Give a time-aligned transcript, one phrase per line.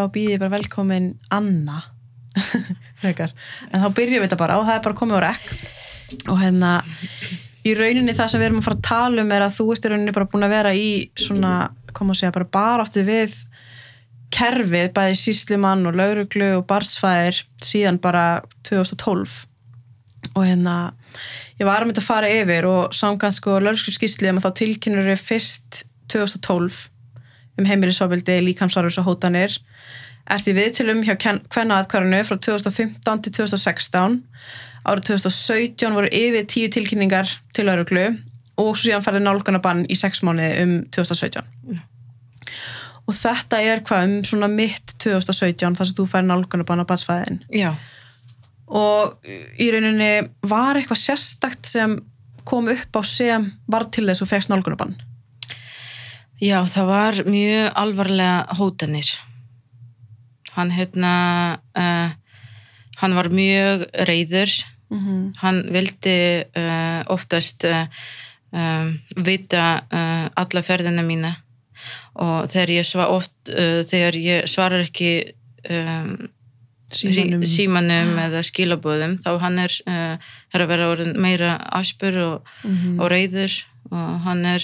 [0.00, 1.82] þá býð ég bara velkomin Anna
[3.00, 3.34] frekar,
[3.70, 5.52] en þá byrjum við þetta bara og það er bara komið á rekk.
[6.30, 6.72] Og hérna
[7.66, 9.86] í rauninni það sem við erum að fara að tala um er að þú ert
[9.86, 11.54] í rauninni bara búin að vera í svona,
[11.96, 13.36] koma að segja, bara baráttu við
[14.34, 19.40] kerfið, bæði síslimann og lauruglu og barsfæðir síðan bara 2012
[20.30, 20.76] og hérna
[21.58, 24.60] ég var að mynda að fara yfir og samkvæmt sko lauruglu skýsli um að þá
[24.62, 25.82] tilkynur við fyrst
[26.12, 26.78] 2012
[27.60, 29.60] um heimilisofbildi, líkamsarfus og hótanir
[30.30, 34.18] ert í viðtölum hjá hvenna aðkvarðinu frá 2015 til 2016
[34.88, 38.06] árið 2017 voru yfir tíu tilkynningar til lauruglu
[38.60, 41.80] og svo síðan færði nálgunabann í sex mánuði um 2017 mm.
[43.06, 47.42] og þetta er hvað um svona mitt 2017 þar sem þú færði nálgunabann á batsfæðin
[47.52, 47.74] Já.
[48.68, 49.18] og
[49.60, 50.12] í rauninni
[50.48, 51.98] var eitthvað sérstakt sem
[52.48, 54.96] kom upp á sem var til þess að fegst nálgunabann
[56.40, 59.10] Já, það var mjög alvarlega hótanir
[60.56, 61.12] hann hérna
[61.76, 62.10] uh,
[63.00, 64.50] hann var mjög reyður
[64.90, 65.20] mm -hmm.
[65.36, 67.86] hann vildi uh, oftast uh,
[68.52, 69.82] um, vita
[70.34, 71.36] alla ferðina mína
[72.14, 73.32] og þegar ég, svar, oft,
[73.90, 75.32] þegar ég svarar ekki
[75.70, 76.28] um,
[76.92, 78.26] símanum, símanum ja.
[78.26, 79.72] eða skilabóðum þá hann er,
[80.52, 83.00] er að vera meira áspur og, mm -hmm.
[83.00, 83.52] og reyður
[83.90, 84.62] og hann er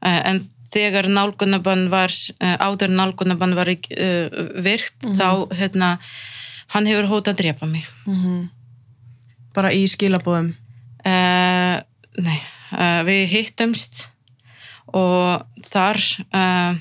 [0.00, 5.18] en þegar nálgunabann var áður nálgunabann var virkt mm -hmm.
[5.18, 5.98] þá hérna
[6.72, 8.48] hann hefur hótað að drepa mig mm -hmm.
[9.54, 10.54] bara í skilabóðum
[11.04, 11.76] uh,
[12.26, 12.38] nei
[12.72, 14.08] uh, við hittumst
[14.92, 16.00] og þar
[16.32, 16.72] uh,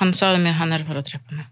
[0.00, 1.50] hann sagði mig að hann er að fara að drepa mig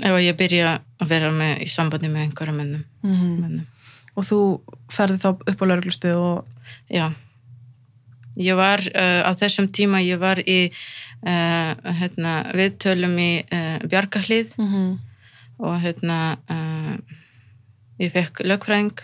[0.00, 3.34] ef að ég byrja að vera með, í sambandi með einhverja mennum, mm -hmm.
[3.40, 3.66] mennum.
[4.14, 4.38] og þú
[4.88, 6.46] ferði þá upp á lauruglustu og
[6.88, 7.12] já
[8.40, 10.70] ég var á þessum tíma ég var í
[11.20, 14.92] Uh, hérna, við tölum í uh, Bjarkahlið mm -hmm.
[15.60, 16.94] og hérna uh,
[18.00, 19.02] ég fekk lögfræðing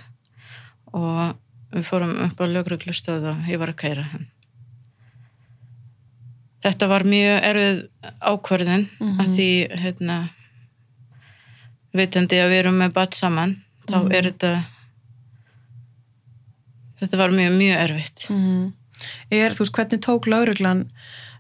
[0.96, 1.36] og
[1.74, 4.24] við fórum upp á lögreglustöð og ég var að kæra hann
[6.64, 7.84] þetta var mjög erfið
[8.20, 9.20] ákverðin mm -hmm.
[9.20, 9.50] að því
[9.82, 10.16] hérna
[11.92, 14.16] vitandi að við erum með bat saman þá mm -hmm.
[14.16, 14.64] er þetta
[17.00, 18.72] þetta var mjög, mjög erfitt mhm.
[19.30, 20.86] Er, þú veist, hvernig tók lögreglan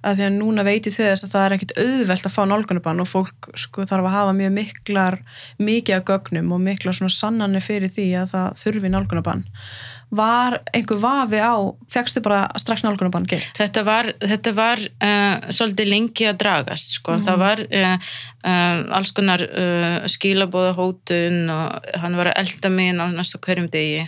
[0.06, 3.10] að því að núna veiti þess að það er ekkit auðvelt að fá nálgunabann og
[3.10, 5.18] fólk sko þarf að hafa mjög miklar
[5.58, 9.44] mikið af gögnum og miklar svona sannanir fyrir því að það þurfi nálgunabann
[10.16, 11.58] var einhver vafi á
[11.90, 13.50] fegstu bara strax nálgunabann gilt?
[13.58, 17.26] Þetta var, þetta var uh, svolítið lengi að dragast sko, mm -hmm.
[17.26, 17.96] það var uh,
[18.46, 19.42] uh, alls konar
[20.06, 24.06] skilabóða hótun og hann var að elda mig á næsta hverjum degi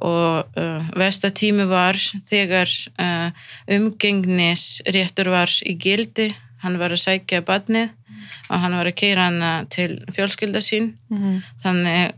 [0.00, 1.98] og uh, vestatími var
[2.30, 3.30] þegar uh,
[3.76, 6.30] umgengnis réttur var í gildi
[6.64, 8.26] hann var að sækja badnið mm.
[8.50, 12.12] og hann var að keira hann til fjölskylda sín mm þannig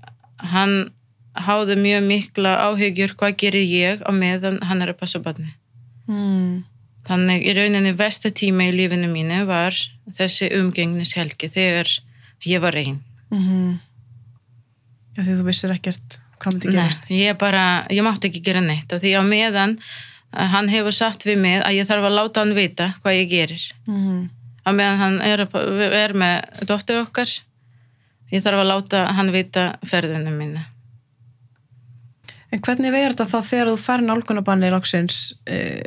[0.53, 0.91] hann
[1.39, 5.55] háði mjög mikla áhegjur hvað gerir ég á meðan hann er að passa badnið
[6.11, 6.65] mm.
[7.07, 9.77] þannig í rauninni vestatími í lífinu mínu var
[10.19, 11.91] þessi umgengnishelgi þegar
[12.47, 13.01] ég var einn
[13.31, 13.81] -hmm.
[15.13, 17.07] Já því þú vissir ekkert hvað myndi gerast?
[17.11, 20.97] Nei, ég bara, ég mátti ekki gera neitt og því á meðan eh, hann hefur
[20.97, 24.29] sagt við mig að ég þarf að láta hann vita hvað ég gerir mm -hmm.
[24.67, 25.47] á meðan hann er,
[26.03, 27.31] er með dóttur okkar
[28.33, 30.69] ég þarf að láta hann vita ferðinu mínu
[32.53, 35.81] En hvernig verður þetta þá þegar þú fær nálgunabanni í loksins eh,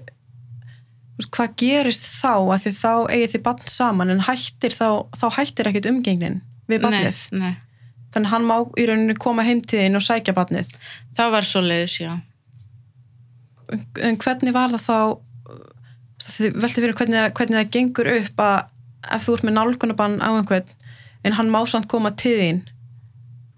[1.21, 5.69] hvað gerist þá að því þá eigið þið bann saman en hættir þá, þá hættir
[5.69, 7.21] ekkit umgengnin við bannið?
[7.31, 7.53] Nei, nei
[8.15, 10.71] þannig hann má í rauninu koma heimtíðin og sækja barnið.
[11.17, 12.13] Það var svo leiðis, já.
[14.05, 14.97] En hvernig var það þá
[16.55, 18.57] veldi fyrir hvernig, hvernig það gengur upp að
[19.15, 20.71] ef þú ert með nálgunabann á einhvern
[21.25, 22.63] en hann má samt koma þín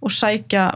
[0.02, 0.72] og sækja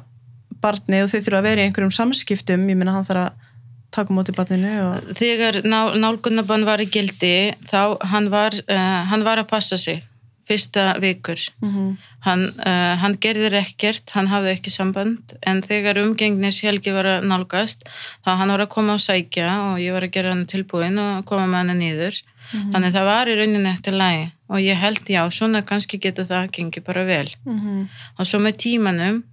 [0.62, 2.68] barnið og þau þurfa að vera í einhverjum samskiptum.
[2.70, 3.50] Ég minna hann þarf að
[3.92, 5.10] taka móti barninu og...
[5.18, 10.04] þegar nálgunabann var í gildi þá hann var, uh, hann var að passa sig
[10.52, 11.92] fyrsta vikur mm -hmm.
[12.28, 17.28] hann, uh, hann gerðir ekkert hann hafði ekki samband en þegar umgengnis Helgi var að
[17.32, 17.88] nálgast
[18.26, 21.26] þá hann var að koma og sækja og ég var að gera hann tilbúin og
[21.26, 22.72] koma með hann nýður mm -hmm.
[22.74, 26.52] þannig það var í rauninni eftir lagi og ég held já, svona kannski getur það
[26.56, 27.88] gengið bara vel mm -hmm.
[28.18, 29.24] og svo með tímanum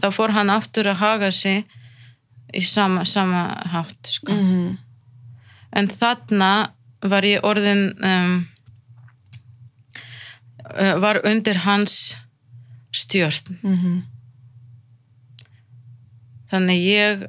[0.00, 1.64] þá fór hann aftur að haga sig
[2.54, 4.32] í sama, sama hátt sko.
[4.32, 4.78] Mhm.
[5.72, 6.70] en þarna
[7.02, 8.46] var ég orðin um
[11.00, 12.16] var undir hans
[12.94, 14.02] stjórn mm -hmm.
[16.50, 17.24] þannig ég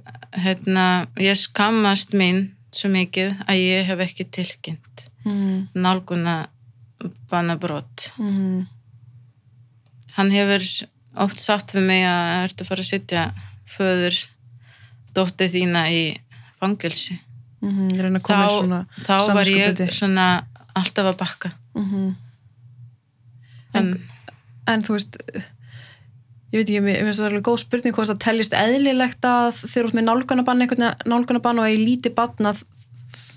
[0.45, 5.67] hérna, ég skammast mín svo mikið að ég hef ekki tilkynnt mm -hmm.
[5.81, 6.47] nálguna
[7.29, 8.65] bannabrott Mhm.
[10.15, 13.33] hann hefur oft sagt við mig að ertu að fara að sitja
[13.77, 14.27] föður
[15.15, 16.17] dóttið þína í
[16.59, 17.19] fangilsi
[17.61, 17.89] Mhm.
[19.05, 20.45] þá, þá var ég svona
[20.75, 22.15] alltaf að bakka Mhm.
[23.79, 23.91] En,
[24.71, 25.19] en þú veist
[26.55, 29.89] ég veit ekki, mér finnst það alveg góð spurning hvort það teljist eðlilegt að eru
[29.89, 30.65] út með nálganabann
[31.09, 32.63] nálganabann og að í líti bann að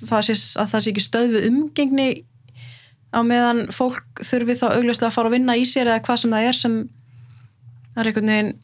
[0.07, 2.09] það sé, að það sé ekki stöðvu umgengni
[3.11, 6.35] á meðan fólk þurfi þá augljóslega að fara að vinna í sér eða hvað sem
[6.37, 6.79] það er sem
[7.99, 8.55] er einhvern veginn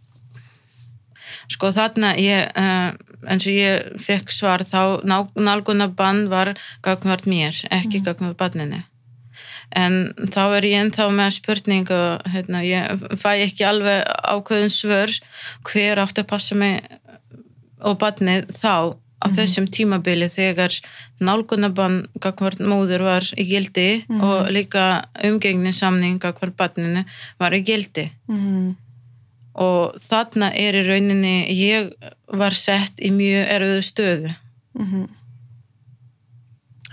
[1.50, 2.92] sko þarna ég, uh,
[3.28, 6.54] eins og ég fekk svar þá nálgunabann var
[6.84, 8.06] gagvart mér, ekki mm.
[8.06, 8.84] gagvart banninu
[9.78, 12.00] en þá er ég ennþá með spurningu
[12.32, 15.12] hérna, ég fæ ekki alveg ákveðin svör
[15.68, 16.84] hver átti að passa mig
[17.84, 18.94] og bannið þá
[19.24, 20.74] á þessum tímabili þegar
[21.24, 27.04] nálgunabann gagvart móður var í gildi og líka umgengnisamning gagvart banninu
[27.40, 28.10] var í gildi.
[28.28, 28.74] Mm,
[29.64, 31.92] og þarna er í rauninni ég
[32.36, 34.34] var sett í mjög erfiðu stöðu.
[34.78, 35.06] Mm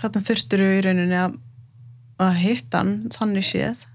[0.02, 1.36] þarna þurftur í rauninni að,
[2.22, 3.86] að hitta hann þannig séð.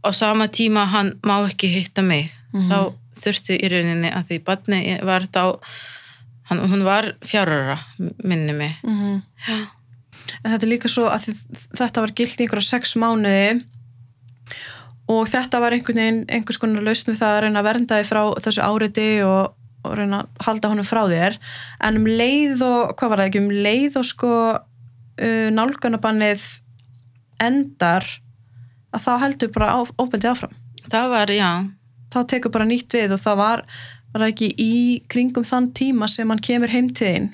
[0.00, 2.32] Á sama tíma hann má ekki hitta mig.
[2.52, 2.70] Mhm.
[2.70, 5.60] þá þurfti í rauninni að því badni var þá
[6.48, 7.78] hann, hún var fjárara
[8.24, 8.78] minni mig.
[8.82, 9.22] Mm
[10.42, 11.28] en þetta er líka svo að
[11.76, 13.60] þetta var gilt í einhverja sex mánuði
[15.10, 18.10] og þetta var einhvern veginn einhvers konar lausn við það að reyna að vernda þið
[18.10, 21.38] frá þessu áriti og, og reyna að halda honum frá þér.
[21.82, 26.46] En um leið og, hvað var það ekki, um leið og sko uh, nálganabannið
[27.40, 28.06] endar
[28.90, 30.54] að þá heldur bara á, ofbeldið áfram.
[30.90, 31.50] Það var, já,
[32.12, 33.64] þá tekur bara nýtt við og það var,
[34.14, 34.72] var ekki í
[35.12, 37.28] kringum þann tíma sem hann kemur heim til þín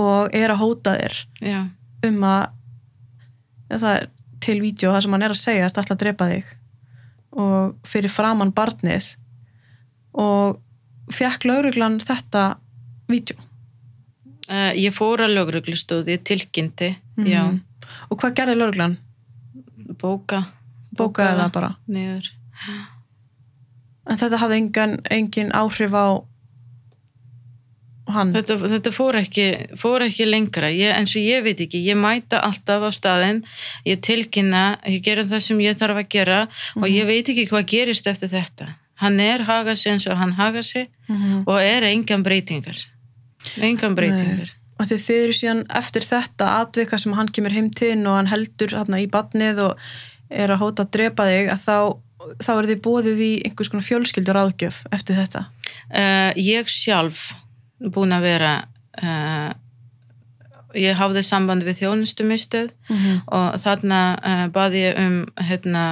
[0.00, 1.58] og er að hóta þér já.
[2.08, 2.44] um að
[3.70, 4.06] ja, það er
[4.46, 6.52] til vídeo það sem hann er að segja að að drepa þig.
[7.36, 9.10] Og fyrir framann barnið.
[10.16, 10.60] Og
[11.12, 12.44] fekk lauruglan þetta
[13.10, 13.36] vídeo.
[14.46, 17.42] Uh, ég fór að lögreglustóði tilkynnti, já.
[17.50, 17.62] Mhm.
[18.10, 18.96] Og hvað gerði lauruglan?
[20.00, 20.42] bóka.
[20.96, 21.68] Bókaði það bara?
[21.88, 22.30] Niður.
[24.10, 26.06] En þetta hafði engin, engin áhrif á
[28.14, 28.32] hann?
[28.34, 29.46] Þetta, þetta fór, ekki,
[29.80, 30.70] fór ekki lengra.
[30.74, 33.40] Ég, eins og ég veit ekki, ég mæta alltaf á staðinn,
[33.88, 36.40] ég tilkynna ég gera það sem ég þarf að gera
[36.78, 38.74] og ég veit ekki hvað gerist eftir þetta.
[39.02, 41.42] Hann er haga sig eins og hann haga sig Mhm.
[41.46, 42.78] og er engan breytingar.
[43.60, 47.96] Engan breytingar og því þið eru síðan eftir þetta atvika sem hann kemur heim til
[48.06, 49.78] og hann heldur hérna í badnið og
[50.30, 51.76] er að hóta að drepa þig að þá,
[52.44, 57.30] þá er þið bóðið í einhvers konar fjölskyldur áðgjöf eftir þetta uh, ég sjálf
[57.94, 58.52] búin að vera
[59.02, 59.52] uh,
[60.76, 63.22] ég hafði samband við þjónustumistöð Mhm.
[63.32, 65.84] og þarna uh, baði ég um hérna,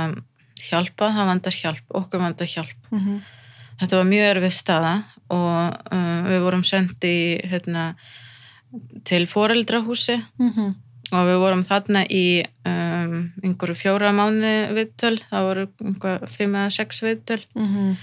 [0.68, 3.22] hjálpa, það vandar hjálp okkur vandar hjálp Mhm.
[3.80, 4.92] þetta var mjög erfið staða
[5.30, 5.78] og
[6.28, 7.94] við vorum sendi hérna,
[9.04, 10.74] til foreldrahúsi Mhm.
[11.12, 15.18] og við vorum þarna í um, einhverju fjóra mánu viðtöl.
[15.30, 17.44] Það voru einhver fimm eða sex viðtöl.
[17.54, 17.96] Mhm.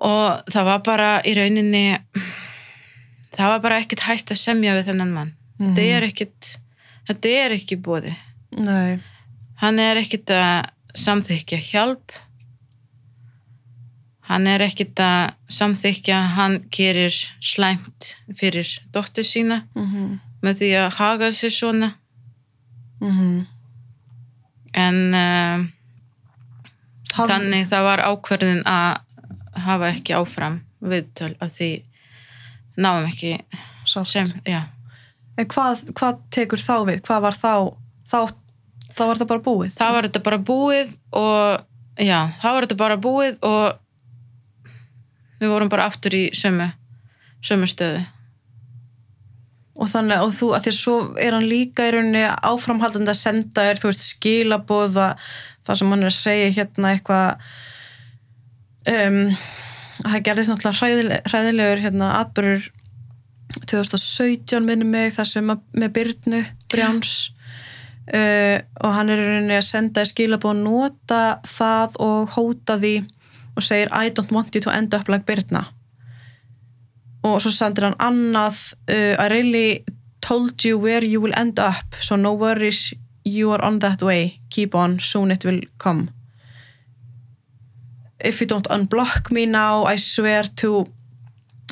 [0.00, 1.98] og það var bara í rauninni
[3.34, 5.32] það var bara ekkert hægt að semja við þennan mann.
[5.58, 5.74] Mhm.
[5.74, 6.50] þetta er ekkert
[7.08, 8.14] þetta er ekki bóði
[8.58, 9.00] Nei,
[9.56, 12.12] hann er ekkert að samþykja hjálp
[14.28, 20.18] hann er ekkert að samþykja hann gerir slæmt fyrir dóttur sína Mhm.
[20.42, 21.94] með því að haga sér svona
[23.00, 23.46] Mhm.
[24.74, 25.66] en uh,
[27.14, 29.00] Haf- þannig það var ákverðin að
[29.64, 31.70] hafa ekki áfram viðtöl af því
[32.78, 33.38] náum ekki
[33.86, 34.06] sátt.
[34.06, 34.64] sem, já,
[35.38, 37.00] En hvað, hvað tekur þá við?
[37.06, 37.76] Hvað var þá?
[38.10, 38.32] Þá,
[38.98, 39.72] þá var það bara búið?
[39.78, 41.60] það var þetta bara búið og
[41.98, 43.78] já, það var þetta bara búið og
[45.38, 46.70] við vorum bara aftur í sömu
[47.44, 48.02] sömu stöðu.
[49.78, 53.20] Og þannig, og þú, að því að svo er hann líka í rauninni áframhaldandi að
[53.20, 55.06] senda þér, þú veist, skilabóða
[55.66, 57.46] það sem hann er að segja hérna eitthvað
[58.90, 59.20] um,
[60.02, 62.68] það gerðist náttúrulega hræðileg, hræðilegur hérna atbyrður
[63.70, 66.42] 2017 minni mig þar sem með Byrnu
[66.72, 67.16] Brjáns.
[68.08, 72.94] Uh, og hann er í rauninni að senda þér skilabóð nota það og hóta því
[73.58, 75.66] og segir I don't want you to end up like Byrna
[77.26, 78.60] og svo sendir hann annað
[78.90, 79.84] uh, I really
[80.24, 82.92] told you where you will end up so no worries
[83.24, 84.40] you are on that way.
[84.50, 86.10] Keep on, soon it will come.
[88.24, 90.86] If you don't unblock me now I swear to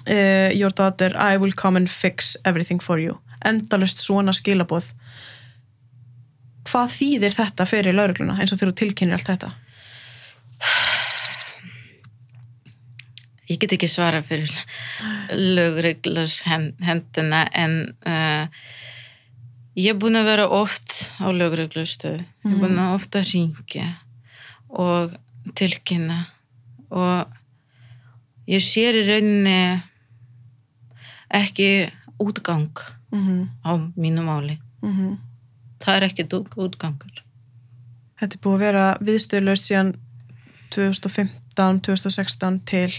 [0.08, 3.18] uh, your daughter I will come and fix everything for you.
[3.44, 4.92] Endalust svona skilaboð.
[6.66, 9.52] Hvað þýðir þetta fyrir laurugluna eins og þegar þú tilkynir allt þetta
[13.46, 14.52] ég get ekki svara fyrir
[15.32, 17.76] lögreglas hendina en
[18.06, 18.46] uh,
[19.76, 22.22] ég er búin að vera oft á lögreglustöð.
[22.44, 23.90] Ég er búin að ofta ringja
[24.68, 25.14] og
[25.56, 26.24] tilkynna.
[26.90, 27.26] Og
[28.50, 29.82] ég sér í rauninni
[31.34, 31.90] ekki
[32.22, 32.70] útgang
[33.10, 33.46] mm -hmm.
[33.66, 34.58] á mínu máli.
[34.82, 35.18] Mm
[35.84, 36.26] það er ekki
[36.56, 37.22] útgangur.
[38.20, 39.92] Þetta er búið að vera viðstöðlaust síðan
[40.74, 42.92] 2015, 2016 til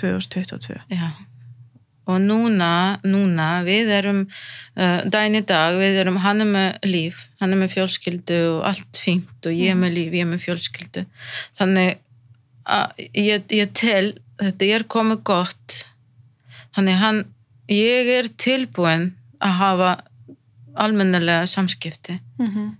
[0.00, 1.08] 2022 Já,
[2.04, 7.24] og núna, núna við erum uh, daginn í dag, við erum hann er með líf,
[7.40, 10.44] hann er með fjölskyldu og allt fínt og ég er með líf, ég er með
[10.44, 11.06] fjölskyldu.
[11.56, 11.96] Þannig
[12.64, 15.78] að ég, ég tel, þetta er komið gott.
[16.76, 17.24] Þannig hann
[17.72, 19.90] ég er tilbúin að hafa
[20.80, 22.18] almennilega samskipti.
[22.38, 22.70] Mm -hmm.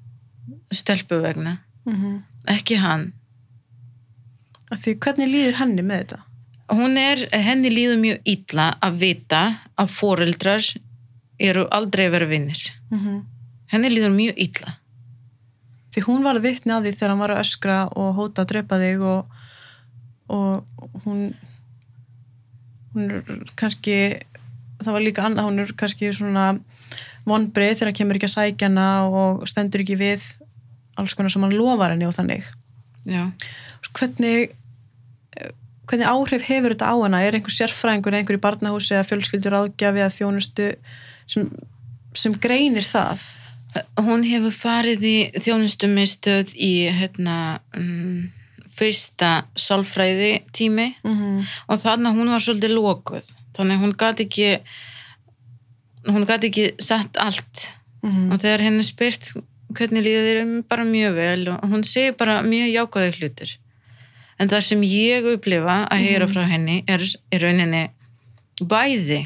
[0.72, 2.22] stelpu vegna, Mm -hmm.
[2.46, 3.12] ekki hann.
[4.74, 6.18] Því hvernig líður henni með þetta?
[6.72, 9.42] Hún er, henni líður mjög illa að vita
[9.76, 10.64] að foreldrar
[11.38, 13.22] eru aldrei verið vinnir Mm -hmm.
[13.66, 14.76] henni líður mjög illa.
[15.94, 18.48] Því hún var að vitni að því þegar hann var að öskra og hóta að
[18.48, 19.26] drepa þig og,
[20.28, 20.64] og
[21.04, 21.34] hún
[22.94, 23.22] hún er
[23.56, 24.20] kannski
[24.82, 26.58] það var líka annað, hún er kannski svona
[27.24, 30.22] vonbreið þegar hann kemur ekki að sækja hana og stendur ekki við
[30.96, 32.44] alls konar sem hann lofar henni og þannig.
[33.04, 33.32] Já,
[33.92, 34.54] hvernig
[35.88, 37.22] hvernig áhrif hefur þetta á hana?
[37.24, 40.68] Er einhver sérfræðingur, einhver í barnahúsi eða fjölskyldur áðgjafi eða þjónustu
[41.30, 41.48] sem,
[42.16, 43.26] sem greinir það?
[43.98, 47.38] Hún hefur farið í þjónustumistöð í hérna
[47.76, 48.30] um,
[48.74, 51.46] fyrsta sálfræði tími mm -hmm.
[51.68, 54.50] og þannig að hún var svolítið lókuð þannig að hún gæti ekki
[56.10, 57.72] hún gæti ekki sett allt.
[58.02, 59.32] Mm og þegar henni spyrt
[59.74, 63.54] hvernig líður þér bara mjög vel og hún segir bara mjög jákvæði hlutur
[64.38, 67.84] en það sem ég upplifa að heyra frá henni er í rauninni
[68.60, 69.20] bæði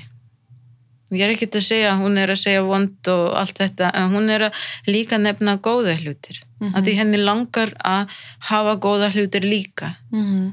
[1.16, 4.10] ég er ekkert að segja að hún er að segja vond og allt þetta en
[4.12, 4.62] hún er að
[4.92, 8.16] líka nefna góða hlutir mm að því henni langar að
[8.50, 10.52] hafa góða hlutir líka Mhm.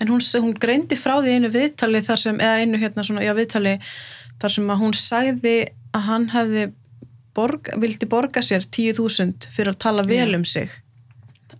[0.00, 3.32] En hún, hún greindi frá því einu viðtali þar sem, eða einu hérna svona, já
[3.34, 3.72] viðtali
[4.40, 5.54] þar sem að hún sagði
[5.94, 6.72] að hann hefði
[7.34, 10.36] borg, vildi borga sér 10.000 fyrir að tala vel Já.
[10.36, 10.70] um sig.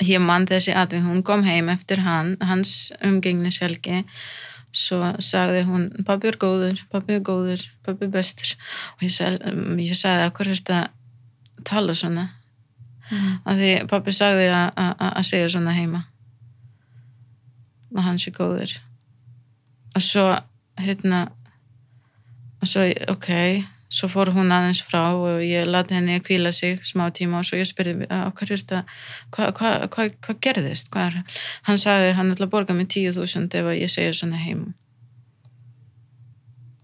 [0.03, 4.05] Ég mann þessi atving, hún kom heim eftir hann, hans umgengnishelgi.
[4.75, 8.57] Svo sagði hún pabbi er góður, pabbi er góður pabbi er bestur.
[8.97, 9.39] Og ég, sag,
[9.79, 12.31] ég sagði að hvað er þetta að tala svona?
[13.05, 13.33] Mm.
[13.45, 16.05] að því pabbi sagði að- segja svona heima.
[17.95, 18.79] Að hann sé góður.
[19.95, 20.25] Og svo
[20.81, 21.29] hérna
[22.61, 23.29] og svo, ok
[23.95, 27.47] svo fór hún aðeins frá og ég lati henni að kvíla sig smá tíma og
[27.47, 28.81] svo ég spurði að hvað
[29.31, 30.91] hva, hva, hva gerðist?
[30.91, 31.21] Hvað
[31.69, 34.67] hann sagði hann ætla að borga mig 10.000 ef ég segja svona heim.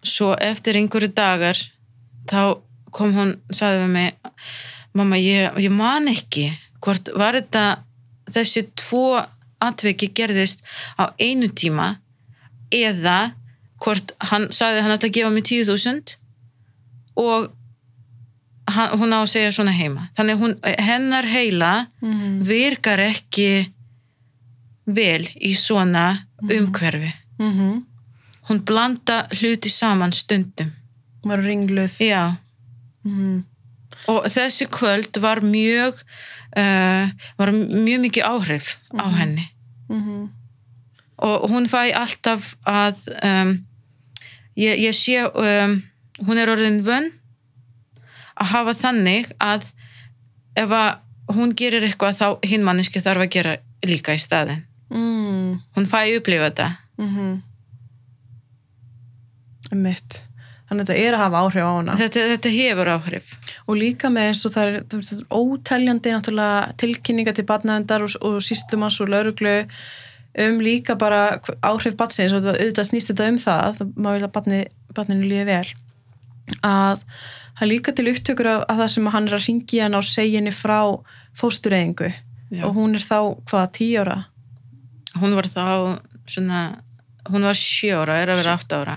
[0.07, 1.59] Svo eftir einhverju dagar
[2.31, 2.62] þá
[2.95, 4.14] kom hún sagði við mig
[4.95, 6.49] mamma ég, ég man ekki
[6.83, 7.83] hvort var þetta
[8.31, 9.21] þessi tvo
[9.61, 10.64] atveki gerðist
[10.97, 11.97] á einu tíma
[12.71, 13.35] eða
[13.83, 16.20] hvort hann sagði hann ætla að gefa mig 10.000
[17.17, 17.50] og
[18.71, 22.43] hún á að segja svona heima þannig hún, hennar heila Mm.
[22.47, 23.73] virkar ekki
[24.87, 27.83] vel í svona umhverfi Mm -hmm.
[28.49, 30.73] hún blanda hluti saman stundum
[31.25, 31.99] var ringluð.
[32.00, 32.37] já
[33.05, 33.45] Mm.
[34.09, 35.95] og þessi kvöld var mjög
[36.57, 39.49] uh, var mjög mikið áhrif á henni
[39.88, 40.29] Mm.
[41.19, 43.67] og hún fæ alltaf að um,
[44.57, 45.83] ég, ég sé um,
[46.27, 47.11] hún er orðin vönn
[48.41, 49.71] að hafa þannig að
[50.57, 55.61] ef að hún gerir eitthvað þá hinn manneski þarf að gera líka í staðin Mm.
[55.77, 57.37] hún fæ upplifa þetta Mm -hmm.
[59.73, 60.25] Mitt.
[60.71, 61.95] Þannig að þetta er að hafa áhrif á hana.
[61.99, 63.31] þetta, þetta hefur áhrif
[63.67, 66.12] og líka með eins og það er, það er óteljandi
[66.77, 69.55] tilkynninga til barnaðendar og, og síslumans og lauruglu
[70.39, 74.29] um líka bara áhrif batsins og það auðvitað snýst þetta um það það maður vil
[74.29, 74.61] að barni,
[74.95, 75.67] barninu líði vel
[76.66, 79.99] að það er líka til upptökur af, af það sem hann er að ringi hann
[79.99, 80.80] og segja henni frá
[81.38, 82.12] fóstureyðingu.
[82.66, 84.16] Og hún er þá hvað, tíu ára?
[85.21, 85.66] Hún var þá
[86.30, 86.62] svona
[87.30, 88.97] hún var sjö ára, er að vera átta ára.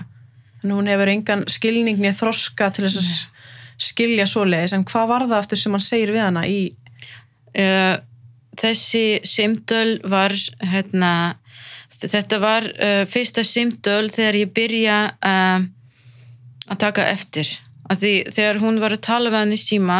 [0.62, 3.12] Þannig hún hefur engan skilningni þroska til þess að
[3.84, 4.74] skilja svoleiðis.
[4.76, 6.60] En hvað var það eftir sem hann segir við hana í
[7.60, 7.96] uh,
[8.60, 11.12] þessi simtöl var hérna,
[12.00, 15.66] þetta var uh, fyrsta simtöl þegar ég byrja uh,
[16.70, 17.46] að taka eftir
[17.90, 19.98] að því þegar hún var að tala við hann í síma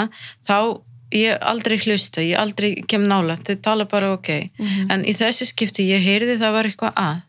[0.49, 0.81] þá
[1.15, 4.29] ég aldrei hlusta, ég aldrei kem nála, þau tala bara ok
[4.59, 4.91] Mhm.
[4.91, 7.21] en í þessi skipti ég heyrði það var eitthvað að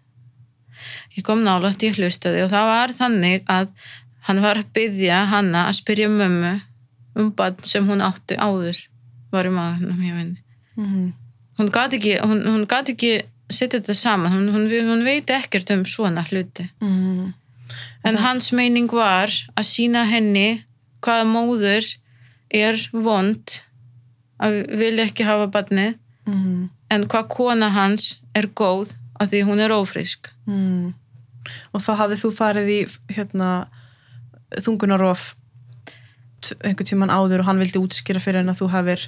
[1.18, 3.68] ég kom nála, ég hlustaði og það var þannig að
[4.27, 6.62] hann var að byggja hanna að spyrja mömmu
[7.15, 8.80] um bann sem hún átti áður
[9.32, 10.42] var í maðurnum hjá henni
[10.77, 11.13] Mhm.
[11.60, 15.70] hún gat ekki, hún, hún gat ekki setja þetta saman, hún, hún, hún veit ekkert
[15.72, 17.34] um svona hluti Mhm.
[18.03, 20.63] En hans meining var að sína henni
[21.01, 21.86] hvaða móður
[22.51, 23.62] er vond
[24.39, 25.95] að vilja ekki hafa barnið
[26.27, 26.69] Mhm.
[26.89, 30.93] en hvað kona hans er góð af því hún er ófrísk Mhm.
[31.74, 32.79] og þá hafið þú farið í
[33.15, 33.67] hérna
[34.62, 35.36] þungunarof
[36.63, 39.07] einhvern tíman áður og hann vildi útskýra fyrir henn að þú hafir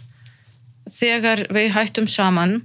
[0.90, 2.62] þegar við hættum saman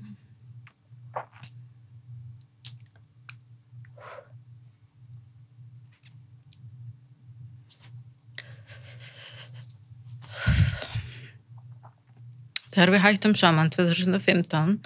[12.73, 14.79] þegar við hættum saman 2015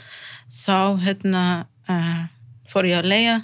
[0.65, 1.43] þá hérna
[1.89, 2.25] uh,
[2.71, 3.37] fór ég að leia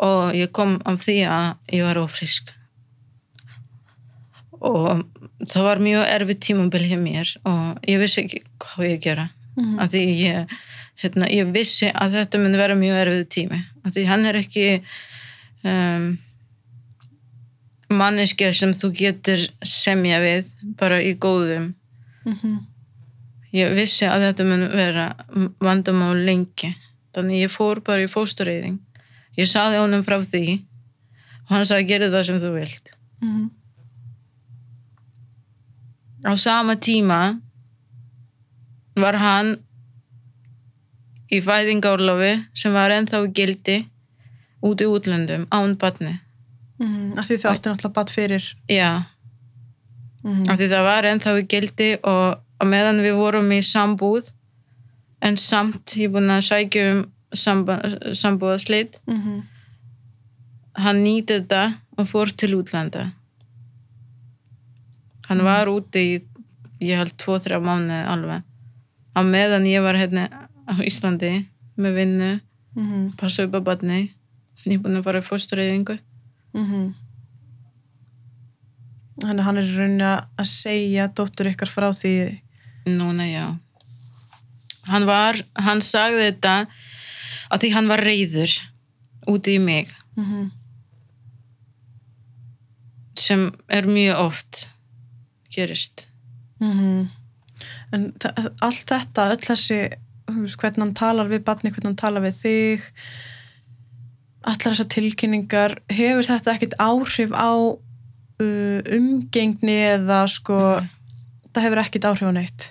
[0.00, 2.54] og ég kom af því að ég var ófrísk
[4.60, 5.04] og
[5.48, 9.78] það var mjög erfið tímabil hjá mér og ég vissi ekki hvað ég gera Mhm.
[9.82, 10.52] af því ég,
[11.02, 14.66] hérna, ég vissi að þetta myndi vera mjög erfið tími af því hann er ekki
[15.64, 16.04] um,
[17.90, 21.74] manneskja sem þú getur semja við bara í góðum
[22.24, 22.54] Mhm.
[23.52, 25.06] Ég vissi að þetta mun vera
[25.60, 26.74] vandamál lengi
[27.14, 28.78] þannig ég fór bara í fóstureyðing
[29.38, 30.44] ég saði honum frá því
[31.48, 32.90] og hann sagði gerðu það sem þú vilt
[33.20, 33.50] Mhm.
[36.24, 37.40] á sama tíma
[38.96, 39.56] var hann
[41.32, 43.76] í fæðingárlofi sem var ennþá gildi
[44.66, 46.18] út í útlöndum án batni
[46.80, 47.18] Mhm.
[47.18, 49.04] af því þau áttu náttúrulega bat fyrir já,
[50.24, 50.48] Mhm.
[50.50, 54.30] af því það var ennþá gildi og á meðan við vorum í sambúð
[55.22, 57.00] en samt ég er búin að sækja um
[58.14, 59.42] sambúðaslit Mhm.
[60.74, 63.12] hann nýtti þetta og fór til útlanda
[65.28, 66.20] hann var úti í
[66.80, 68.42] ég held tvo-þrjá mánuði alveg
[69.16, 70.28] á meðan ég var hérna
[70.68, 71.46] á Íslandi
[71.78, 72.40] með vinnu
[72.76, 73.16] Mhm.
[73.16, 74.10] passa upp á batni
[74.66, 75.98] ég er búin að fara í fóstureyðingu
[76.54, 76.94] Mhm.
[79.20, 80.04] Þannig að hann er í rauninni
[80.40, 82.40] að segja dóttur ykkar frá því
[82.86, 83.46] núna já
[84.90, 86.54] hann var, hann sagði þetta
[87.50, 88.54] að því hann var reyður
[89.28, 90.50] úti í mig Mhm.
[93.20, 94.68] sem er mjög oft
[95.54, 96.06] gerist
[96.60, 97.08] Mhm.
[97.92, 99.78] En þa- allt þetta, öll þessi
[100.28, 102.82] hvernig hann talar við barni, hvernig hann talar við þig
[104.44, 107.50] allar þessar tilkynningar hefur þetta ekkit áhrif á
[108.40, 110.86] uh, umgengni eða sko
[111.54, 112.68] það hefur ekkit áhrif á neitt.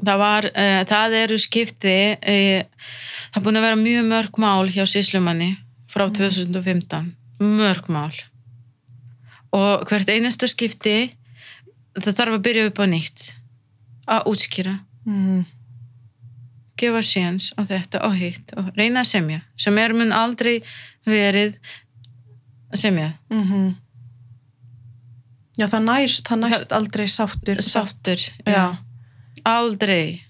[0.00, 2.88] Það var, uh, það eru skipti uh,
[3.30, 5.52] það er búin að vera mjög mörg mál hjá síslumanni
[5.90, 8.14] frá 2015 mörg mál.
[9.56, 11.10] Og hvert einasta skipti
[11.98, 13.24] það þarf að byrja upp á nýtt
[14.10, 14.76] að útskýra.
[15.08, 15.46] Mm.
[16.80, 20.60] gefa séns á þetta og hitt og reyna að semja sem er mun aldrei
[21.08, 21.56] verið
[22.70, 23.08] að semja.
[23.32, 23.76] Mm
[25.60, 28.64] Já, það, nær, það næst aldrei sáttur sáttur Já.
[29.44, 30.22] aldrei.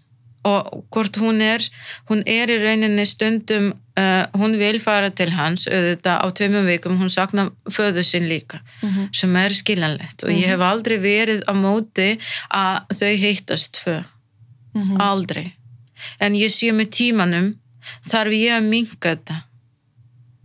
[0.48, 1.60] Og hvort hún er
[2.08, 3.66] hún er í rauninni stundum
[4.00, 8.60] uh, hún vil fara til hans auðvitað á tveimum vikum, hún sakna föðu sinn líka,
[8.82, 9.10] Mhm.
[9.12, 10.24] sem er skiljanlegt.
[10.24, 12.18] Og ég hef aldrei verið á móti
[12.50, 14.04] að þau heittast tvö.
[14.74, 14.96] Mhm.
[15.00, 15.52] aldrei.
[16.20, 17.56] En ég sé með tímanum
[18.08, 19.42] þarf ég að minka þetta.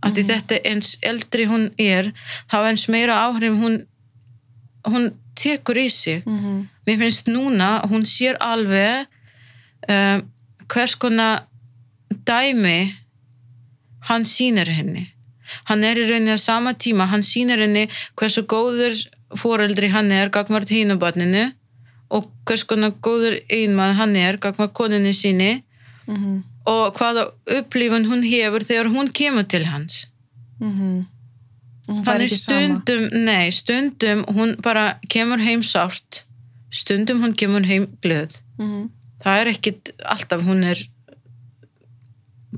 [0.02, 2.12] Af því þetta eins eldri hún er
[2.50, 3.86] þá eins meira áhrif hún
[4.86, 6.68] hún tekur í sig Mhm.
[6.86, 9.06] mér finnst núna hún sér alveg
[9.88, 10.22] um,
[10.68, 11.42] hvers konar
[12.26, 12.92] dæmi
[14.08, 15.04] hann sýnir henni
[15.68, 18.94] hann er í rauninni á sama tíma hann sýnir henni hversu góður
[19.36, 21.52] foreldri hann er gagmart hínubarninu
[22.10, 25.62] og hvers konar góður einmann hann er gagmart koninni síni
[26.06, 26.44] Mhm.
[26.66, 27.22] og hvaða
[27.58, 30.06] upplifun hún hefur þegar hún kemur til hans
[30.60, 31.04] Mhm.
[31.04, 31.15] Fær
[31.86, 32.80] Þannig ekki sama.
[32.82, 36.24] stundum, nei, stundum hún bara kemur heim sárt
[36.74, 38.90] stundum hún kemur heim glöð Mhm.
[39.22, 40.76] það er ekkit alltaf hún er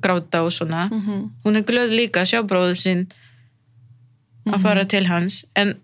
[0.01, 1.31] gráta og svona Mhm.
[1.45, 3.07] hún er glöð líka að sjá bróðu sinn
[4.47, 5.75] að fara til hans en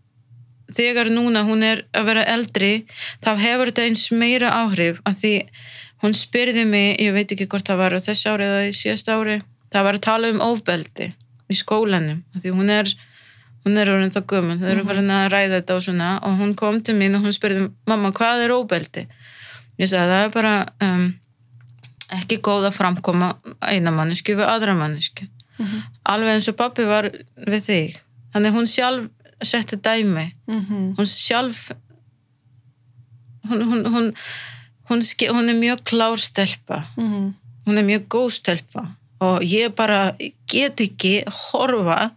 [0.72, 2.87] þegar núna hún er að vera eldri
[3.22, 5.48] þá hefur þetta eins meira áhrif að því
[6.02, 9.09] hún spyrði mig, ég veit ekki hvort það var á þessu ári eða í síðast
[9.09, 11.12] ári það var að tala um ofbeldi
[11.50, 12.94] í skólanum af því hún er
[13.64, 16.09] hún er orðin það gömul, það eru farin að ræða þetta og svona.
[16.29, 19.07] Og hún kom til mín og hún spurði mamma hvað er ofbeldi
[19.81, 20.55] ég sagði það er bara
[20.87, 21.07] um,
[22.14, 23.33] ekki góð að framkoma
[23.66, 25.27] eina mannesku við aðra mannesku
[26.11, 27.11] alveg eins og pappi var
[27.46, 27.98] við þig.
[28.35, 29.11] Þannig hún sjálf
[29.44, 30.33] setti dæmi.
[30.48, 30.94] Mhm.
[30.96, 31.70] hún sjálf
[33.48, 33.85] hún, hún,
[34.88, 35.03] hún,
[35.35, 36.87] hún, er mjög klár stelpa.
[36.96, 37.35] Mhm.
[37.66, 38.96] hún er mjög góð stelpa.
[39.20, 42.11] Og ég bara get ekki horfa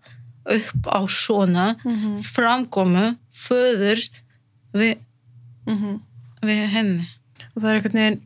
[0.47, 2.21] upp á svona Mhm.
[2.23, 4.09] framkomu föður
[4.73, 4.97] við,
[5.67, 5.99] Mhm.
[6.43, 7.07] við henni
[7.55, 8.21] og það er einhvern veginn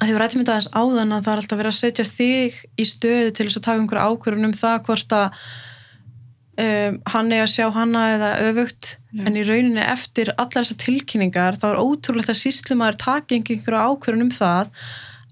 [0.00, 2.52] að því við rættum þetta aðeins áðan að það er alltaf verið að setja þig
[2.78, 5.30] í stöðu til þess að taka einhver ákvörðun um það hvort að
[6.56, 9.24] um, hann er að sjá hana eða öfugt Já.
[9.26, 14.26] en í rauninni eftir allar þessar tilkynningar þá er ótrúlegt að síslumæður taki einhverju ákvörðun
[14.28, 14.70] um það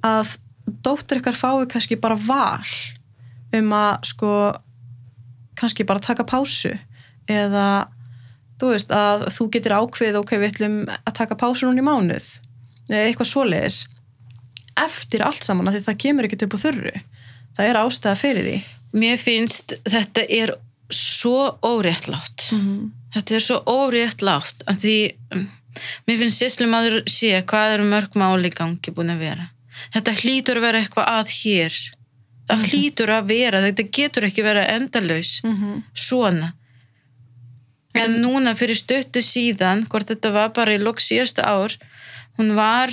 [0.02, 0.36] að
[0.82, 2.66] dóttir ykkar fái kannski bara val
[3.54, 4.32] um að sko
[5.58, 6.72] kannski bara taka pásu
[7.30, 7.66] eða
[8.60, 12.28] þú veist að þú getur ákveð ok, við ætlum að taka pásu núna í mánuð
[12.92, 13.80] eða eitthvað svoleiðis
[14.80, 16.92] eftir allt saman að því það kemur ekkert upp á þurru.
[17.56, 18.58] Það er ástæða fyrir því.
[19.02, 20.54] Mér finnst þetta er
[20.92, 22.48] svo óréttlátt.
[23.12, 24.96] Þetta er svo óréttlátt af því
[25.34, 25.48] um,
[26.08, 29.50] mér finnst sýslum að sé hvað eru mörg máli gangi búin að vera.
[29.92, 31.78] Þetta hlýtur að vera eitthvað að hér
[32.48, 35.82] það hlýtur að vera, þetta getur ekki vera endalaus Mhm.
[35.94, 36.52] svona.
[37.94, 41.76] En núna fyrir stöttu síðan hvort þetta var bara í lok síðasta ár
[42.38, 42.88] hún var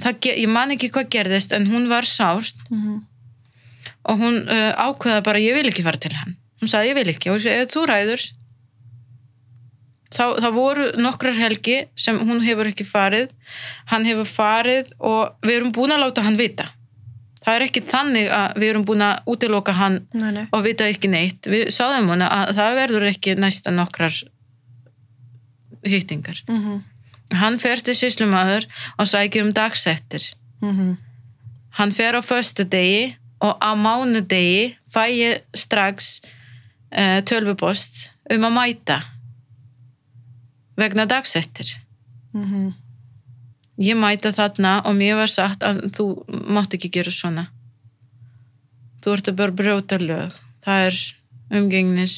[0.00, 2.54] það, ég man ekki hvað gerðist en hún var sárt.
[2.70, 3.02] Mhm.
[4.06, 6.36] og hún uh, ákveða bara ég vil ekki fara til hann.
[6.60, 7.30] Hún sagði ég vil ekki.
[7.30, 8.20] Og ég segi ef þú ræður
[10.12, 13.30] þá, þá voru nokkrar helgi sem hún hefur ekki farið.
[13.90, 16.68] Hann hefur farið og við erum búin að láta hann vita
[17.44, 20.46] það er ekki þannig að við erum búin að útiloka hann nei, nei.
[20.52, 24.14] og vita ekki neitt við sáðum hana að það verður ekki næsta nokkrar
[25.84, 26.82] hýttingar Mhm.
[27.32, 28.66] hann fer til sýslumadur
[28.98, 30.96] og sækir um dagsettir Mhm.
[31.78, 36.20] hann fer á föstu degi og á mánudegi fæ ég strax
[36.96, 39.02] uh, tölvupost um að mæta
[40.78, 41.76] vegna dagsettir
[42.34, 42.72] Mhm.
[43.78, 46.06] Ég mæta þarna og mér var sagt að þú
[46.54, 47.48] mátt ekki gera svona.
[49.04, 50.32] Þú ert að bara brjóta lög.
[50.64, 51.00] Það er
[51.60, 52.16] umgengnis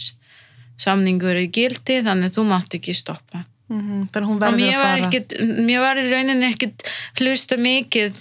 [0.79, 3.45] samningur í gildi þannig að þú mátt ekki stoppa.
[3.69, 4.05] Mhm.
[4.13, 5.07] þannig að hún verður að var, fara.
[5.09, 5.33] ekkit,
[5.67, 6.83] mér var í rauninni ekkit
[7.19, 8.21] hlusta mikið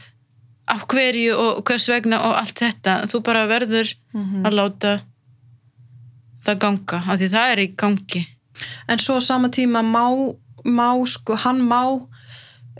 [0.73, 2.95] af hverju og hvers vegna og allt þetta.
[3.11, 4.41] Þú bara verður Mhm.
[4.45, 5.01] að láta
[6.45, 8.23] það ganga af því það er í gangi.
[8.89, 10.33] En svo á sama tíma má,
[10.65, 12.07] má sko, hann má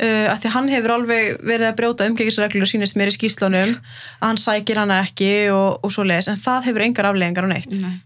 [0.01, 3.75] uh, að því hann hefur alveg verið að brjóta umgengisreglur og sýnist mér í skýslunum
[3.75, 7.53] að hann sækir hana ekki og, og svo leis, en það hefur engar afleggingar á
[7.53, 7.79] neitt.
[7.79, 8.01] Nei.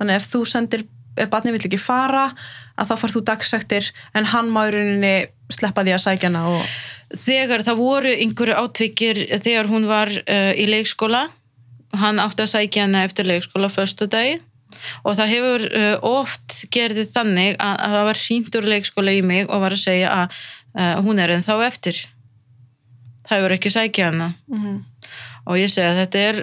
[0.00, 0.84] þannig ef þú sendir,
[1.16, 2.28] ef barnið vill ekki fara
[2.76, 5.14] að þá far þú dagsektir en hann má í rauninni
[5.52, 10.52] sleppa því að sækja hana og þegar það voru einhverju átvikir þegar hún var uh,
[10.58, 11.26] í leikskóla
[11.96, 14.36] hann átti að sækja hana eftir leikskóla förstu dagi
[15.06, 19.46] og það hefur uh, oft gerðið þannig að, að það var hrindur leikskóla í mig
[19.46, 20.40] og var að segja að
[20.76, 22.04] uh, hún er en þá eftir.
[23.26, 24.34] Það hefur ekki sækja hana.
[24.46, 24.84] Mm
[25.46, 26.38] og ég segi að þetta er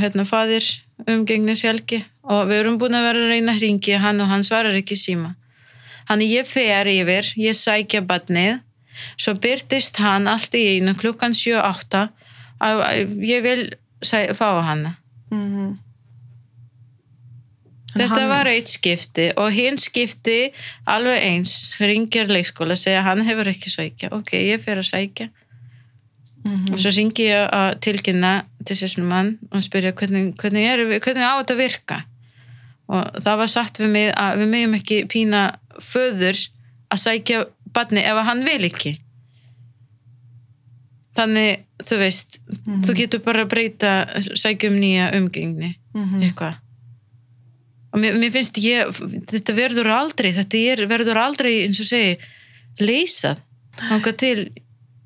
[0.00, 0.66] hérna fadir
[1.08, 2.02] umgengnis Helgi.
[2.22, 4.96] Og við erum búin að vera að reyna að hringi hann og hann svarar ekki
[4.98, 5.34] síma.
[6.10, 8.60] Hann ég fer yfir, ég sækja badnið,
[9.16, 12.02] svo byrtist hann allt í einu klukkan 7-8
[12.62, 13.62] að að ég vil
[14.36, 14.96] fá hana.
[15.30, 15.78] -hmm.
[17.92, 20.52] Þetta var eitt skipti og hinn skipti
[20.88, 24.12] alveg eins ringir leikskóla, segja hann hefur ekki sækja.
[24.16, 25.28] Ok, ég fer að sækja.
[26.42, 28.32] Mm og svo ringi ég að tilkynna
[28.66, 29.12] til sérslum
[29.50, 31.98] og spyrja hvernig, hvernig, er, hvernig á þetta virka?
[32.88, 35.42] Og það var sagt við mig að við meðum ekki pína
[35.78, 36.38] föður
[36.90, 38.96] að sækja barni ef að hann vil ekki.
[41.14, 42.40] Þannig þú veist
[42.86, 46.22] þú getur bara að breyta sækja um nýja umgengni -hmm.
[46.22, 46.61] eitthvað
[47.98, 48.90] mér, mér finnst ég
[49.30, 52.18] þetta verður aldrei, þetta er, verður aldrei eins og segi,
[52.80, 53.42] leysað
[54.20, 54.50] til,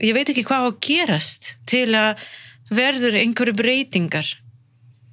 [0.03, 2.25] ég veit ekki hvað á að gerast til að
[2.70, 4.33] verður einhverju breytingar.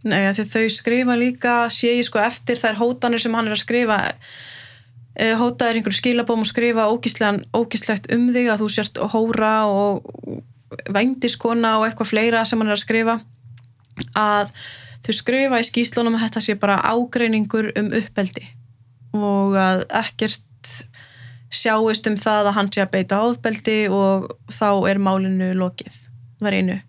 [0.04, 3.62] Nei, því þau skrifa líka sé ég sko eftir þær hótanir sem hann er að
[3.62, 10.04] skrifa uh, hótaðir einhverju skilabóm og skrifa ógíslegt um þig að þú sért hóra og
[10.92, 13.20] vændiskona og eitthvað fleira sem hann er að skrifa
[14.18, 14.52] að
[15.04, 18.46] þau skrifa í skýslunum að þetta sé bara ágreiningur um uppeldi
[19.14, 20.78] og að ekkert
[21.54, 26.00] sjáist um það að hann sé að beita áðbeldi og þá er málinu lokið
[26.44, 26.80] var einu.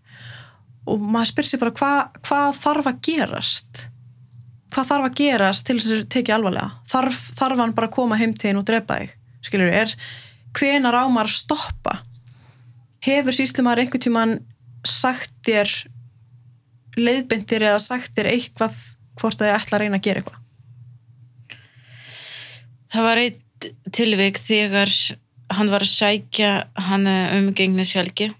[0.90, 3.84] Og maður spyrir sér bara hvað hva þarf að gerast?
[4.74, 6.70] Hvað þarf að gerast til þess að það tekja alvarlega?
[6.90, 9.14] Þarf, þarf hann bara að koma heimtíðin og drepa þig?
[9.44, 9.94] Skilur þér,
[10.56, 11.94] hvenar á maður að stoppa?
[13.04, 14.34] Hefur síslumar einhvern tíman
[14.88, 15.72] sagt þér
[16.98, 18.78] leiðbind þér eða sagt þér eitthvað
[19.20, 20.40] hvort að þið ætla að reyna að gera eitthvað?
[22.94, 24.92] Það var eitt tilvik þegar
[25.54, 26.50] hann var að sækja
[26.88, 28.30] hann umgengnishelgi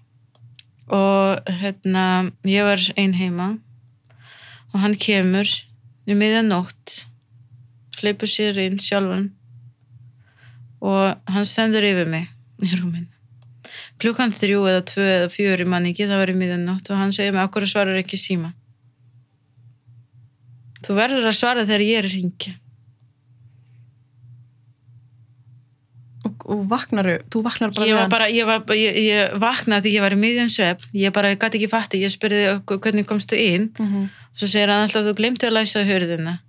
[0.93, 3.55] og hérna, ég var ein heima
[4.73, 5.49] og hann kemur
[6.05, 7.01] í miðjanótt
[8.01, 9.31] hleypur sér inn sjálfan
[10.85, 12.29] og hann stendur yfir mig
[12.61, 13.14] í rúminu
[14.01, 17.35] klukkan þrjú eða tvö eða fjögur í manningi það var í miðjanótt og hann segir
[17.35, 18.51] mig okkur svarar ekki síma?
[20.85, 22.53] Þú verður að svara þegar ég er að ringja
[26.25, 29.95] og, og vaknaru, þú vaknar bara ég var bara, ég, var, ég, ég vaknaði því
[29.95, 33.71] ég var í miðjan svepp ég bara gæti ekki fatti, ég spurði hvernig komstu inn?
[33.79, 34.09] Mhm.
[34.35, 36.39] svo segir hann alltaf þú glemti að læsa hörðina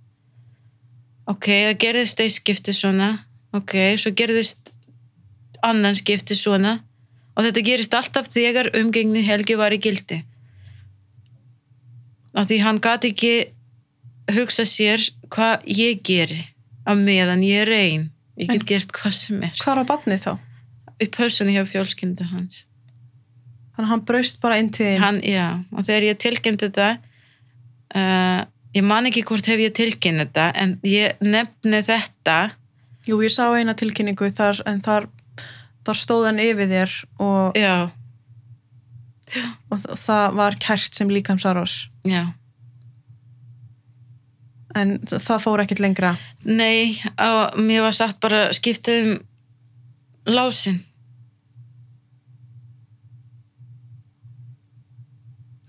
[1.27, 3.09] ok, það gerðist eitt skipti svona.
[3.55, 4.73] Ok, svo gerðist
[5.65, 6.77] annan skipti svona
[7.37, 10.23] og þetta gerist alltaf þegar umgengni Helgi var í gildi.
[12.37, 13.33] Af því hann gæti ekki
[14.35, 16.41] hugsa sér hvað ég geri
[16.83, 18.09] á meðan ég er ein.
[18.37, 19.55] Ég get gert hvað sem er.
[19.63, 20.33] hvar var barnið þá?
[21.01, 22.63] í pörsunni hjá fjölskyldu hans.
[23.75, 26.87] Þannig að hann braust bara inn til hann, já, og þegar ég tilkynnt þetta
[27.93, 28.39] uh,
[28.73, 32.37] ég man ekki hvort hef ég tilkynnt þetta en ég nefni þetta.
[33.07, 35.07] Jú, ég sá eina tilkynningu þar en þar,
[35.87, 37.75] þar stóð hann yfir þér og, já,
[39.71, 42.25] og þ- það var kært sem líkamsárós já.
[44.77, 46.11] En þ- það fór ekkert lengra?
[46.45, 49.15] Nei, og mér var sagt bara skipta um
[50.27, 50.83] lásin.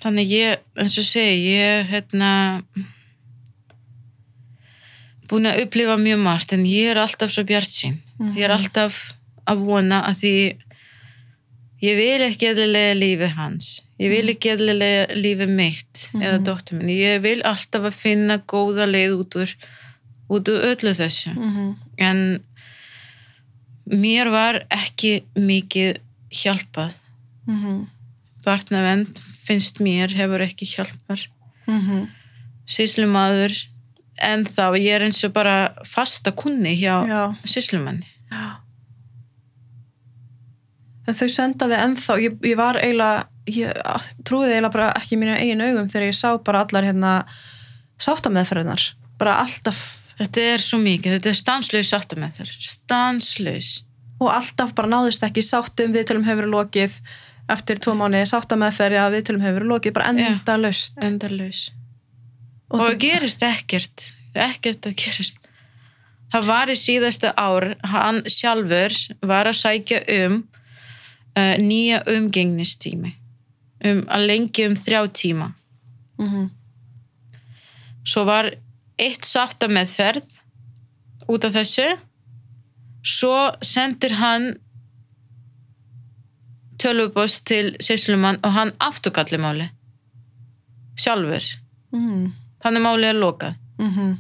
[0.03, 2.29] Þannig ég eins og segi, ég hérna
[5.29, 7.99] búin að upplifa mjög margt en ég er alltaf svo bjart sín
[8.39, 9.01] ég er alltaf
[9.49, 10.35] að vona að því
[11.85, 13.71] ég vil ekki eðlilega lífi hans.
[13.99, 18.89] Ég vil ekki eðlilega lífi mitt eða dóttur minn, ég vil alltaf að finna góða
[18.91, 19.55] leið út úr
[20.29, 21.33] út úr öllu þessu.
[21.33, 21.71] Mm -hmm.
[21.97, 22.19] en
[23.89, 26.93] mér var ekki mikið hjálpað.
[27.47, 27.87] Mm -hmm.
[28.45, 31.29] barnavend finnst mér hefur ekki hjálpar
[31.67, 32.09] Mm
[32.69, 33.55] síslumadur
[34.21, 37.23] en þá ég er eins og bara fasta kunni hjá já.
[37.49, 38.07] síslumanni
[41.09, 45.39] en þau sendaði ennþá ég, ég var eiginlega ég ah, trúði eiginlega bara ekki mínu
[45.39, 47.15] eigin augum þegar ég sá bara allar hérna
[48.05, 52.55] sáttameðferðunar bara alltaf Þetta er svo mikið, þetta er stanslaus sátta með þér.
[52.69, 53.71] Stanslaus.
[54.19, 56.97] og alltaf bara náðist ekki sáttum viðtölum hefur lokið
[57.55, 61.71] eftir tvo mánu sáttameðferð já viðtölum hefur lokið bara enda löst Endalaus.
[62.69, 64.09] og, Og það gerist ekkert.
[64.35, 65.39] Ekkert að gerist.
[66.35, 68.93] Það var í síðasta ár, hann sjálfur
[69.23, 70.43] var að sækja um
[71.39, 73.15] uh, nýja umgengnistími.
[73.89, 75.53] Um að lengi um þrjá tíma.
[76.19, 76.49] mm
[78.09, 78.47] Svo var
[78.97, 80.39] eitt sátta meðferð
[81.29, 81.85] út af þessu.
[83.05, 84.55] Svo sendir hann
[86.81, 89.69] tölvubost til Sýslumann og hann afturkalli máli.
[90.97, 91.45] Sjálfur.
[91.93, 93.55] mm Þannig máli er lokað.
[93.79, 94.17] -hmm.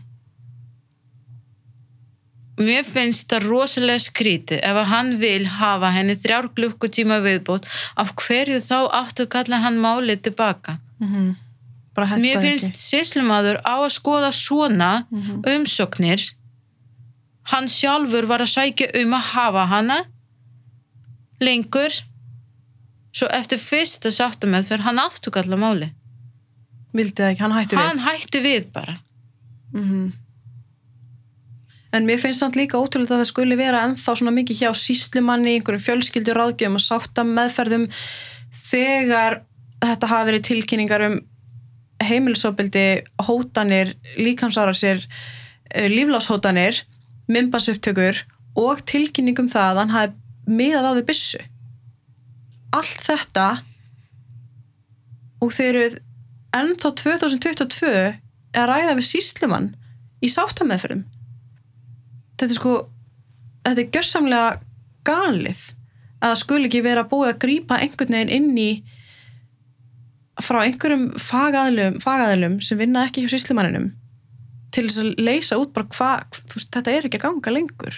[2.58, 7.66] Mér finnst það rosalega skrítið ef að hann vil hafa henni þrjár klukkutíma viðbót
[7.96, 10.78] af hverju þá afturkalla hann málið tilbaka.
[11.00, 11.36] Mm
[11.98, 15.42] henta Mér finnst sýslumadur á að skoða svona Mhm.
[15.46, 16.20] umsóknir.
[17.50, 20.04] Hann sjálfur var að sækja um að hafa hana
[21.40, 21.90] lengur.
[23.12, 25.90] Svo eftir fyrsta sáttum með fyrir hann afturkalla máli
[26.94, 28.98] vildi það ekki, hann hætti hann hætti við bara.
[29.74, 30.12] Við mm
[31.92, 35.56] en mér finnst samt líka ótrúlega að það skuli vera ennþá svona mikið hjá síslumanni
[35.56, 37.86] einhverjum fjölskyldur ráðgjöfum og sátta meðferðum
[38.68, 39.42] þegar
[39.80, 41.18] þetta hafa verið tilkynningar um
[42.04, 42.86] heimilisofbildi,
[43.26, 45.02] hótanir líkamsárasir
[45.88, 46.84] lífláshótanir,
[47.28, 48.22] mymbasupptökur
[48.58, 51.40] og tilkynningum það að hann hafi miðað á því byssu.
[52.76, 53.48] Allt þetta
[55.44, 56.00] og þeir eru
[56.56, 57.92] ennþá 2022
[58.58, 59.70] að ræða við síslumann
[60.24, 61.04] í sáttameðferðum
[62.38, 62.74] þetta er sko
[63.66, 64.50] þetta er gjörsamlega
[65.08, 65.64] galið
[66.18, 68.70] að það skuli ekki vera búið að grípa einhvern veginn inn í
[70.42, 73.90] frá einhverjum fagaðlum, fagaðlum sem vinna ekki hjá síslumanninum
[74.74, 77.96] til þess að leysa út bara hvað, þetta er ekki að ganga lengur.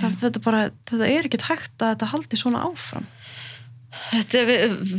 [0.00, 3.04] Það, þetta, bara, þetta er ekki hægt að þetta haldi svona áfram.
[4.08, 4.40] Þetta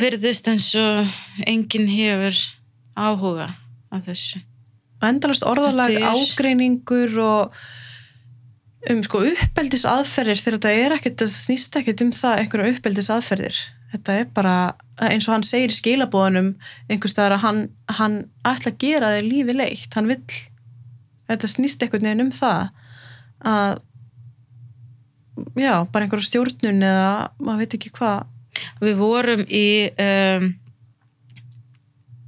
[0.04, 1.15] virðist eins og
[1.49, 2.38] enginn hefur
[2.93, 3.47] áhuga
[3.89, 4.43] af þessu.
[5.04, 7.58] Endalast orðalag, er- ágreiningur og
[8.91, 13.12] um sko uppeldis aðferðir þegar þetta er ekkert, það snýst ekkert um það einhverja uppeldis
[13.13, 13.60] aðferðir
[13.93, 14.56] þetta er bara
[15.08, 16.54] eins og hann segir í skilabóðunum
[16.89, 17.62] einhvers staðar að hann,
[18.00, 18.17] hann
[18.48, 20.22] ætla að gera þig lífi leitt, hann vill
[21.30, 22.72] þetta snýst einhvern veginn um það
[23.54, 23.82] að
[25.58, 28.28] já, bara einhverja stjórnun eða maður veit ekki hvað.
[28.84, 29.67] Við vorum í
[30.04, 30.50] um,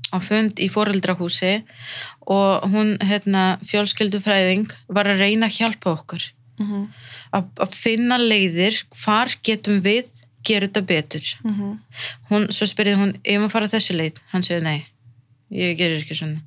[0.09, 1.53] á fund í foreldrahúsi
[2.31, 6.25] og hún, hérna, fjölskyldufræðing var að reyna að hjálpa okkur
[6.59, 6.85] mm -hmm.
[7.37, 10.05] að, finna leiðir hvar getum við
[10.45, 11.25] gera þetta betur?
[11.43, 11.79] Mm
[12.29, 14.21] hún, svo spyrði hún, ég má fara þessi leið?
[14.31, 14.85] Hann segði nei,
[15.49, 16.41] ég gerir ekki svona.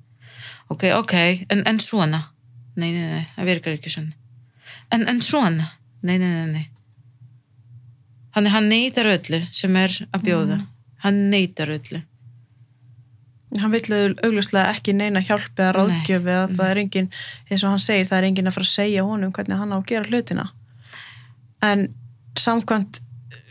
[0.68, 1.14] Ok, ok,
[1.49, 2.31] en, en svona?
[2.77, 4.12] Nei, nei, nei, það virkar ekki svona.
[4.90, 5.73] En, en svona?
[6.03, 6.68] Nei, nei, nei, nei.
[8.35, 10.61] Þannig hann neytar öllu sem er að bjóða.
[11.03, 12.03] Hann neytar öllu
[13.57, 15.77] hann vill auglustlega ekki neina hjálp eða Nei.
[15.79, 17.11] ráðgjöf eða það er engin
[17.49, 19.79] eins og hann segir, það er engin að fara að segja honum hvernig hann á
[19.79, 20.49] að gera hlutina.
[21.65, 21.87] En
[22.39, 23.01] samkvæmt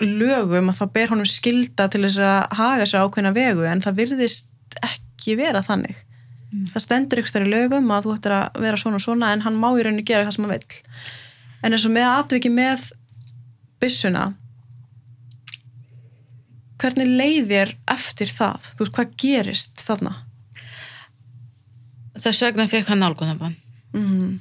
[0.04, 4.04] lögum að það ber honum skilda til þess að haga sér ákveðna vegu en það
[4.04, 6.04] virðist ekki vera þannig.
[6.72, 9.44] Það stendur ykkur stær í lögum að þú ættir að vera svona og svona en
[9.44, 10.82] hann má í rauninni gera það sem hann vill.
[11.66, 12.86] En eins og með atviki með
[13.82, 14.28] byssuna
[16.82, 18.68] hvernig leiðir eftir það?
[18.76, 20.16] Þú veist, hvað gerist þarna?
[22.18, 23.56] þess vegna fekk hann nálgunabann
[23.94, 24.40] Mm.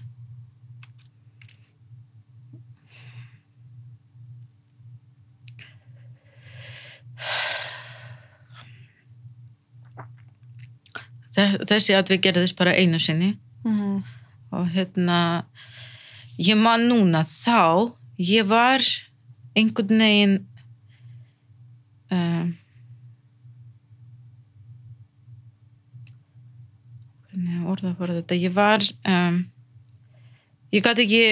[11.36, 13.34] Þe- þessi atvik gerðist bara einu sinni
[13.66, 14.04] Mm.
[14.52, 15.44] og hérna
[16.38, 18.80] ég man núna þá ég var
[19.56, 20.36] einhvern veginn
[22.10, 22.54] um,
[27.30, 28.38] hvernig orða bara þetta?
[28.40, 29.38] Ég var um,
[30.74, 31.22] ég gæti ekki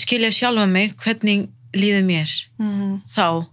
[0.00, 3.00] skilja sjálfa mig hvernig líður mér Mm.
[3.06, 3.46] þá.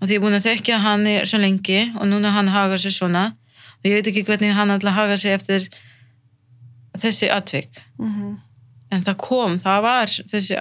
[0.00, 2.92] Og því ég er búin að þekkja hann svo lengi og núna hann haga sér
[2.94, 3.24] svona.
[3.80, 5.68] Og ég veit ekki hvernig hann að haga sér eftir
[6.98, 7.80] þessi atvik.
[7.98, 8.38] Mm.
[8.94, 10.54] en það kom, það var þessi,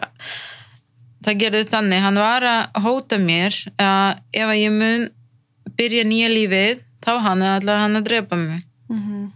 [1.24, 5.06] það gerði þannig hann var að hóta mér að ef að ég mun
[5.78, 9.32] byrja nýja lífið, þá hann ætla hann að drepa mig Mm.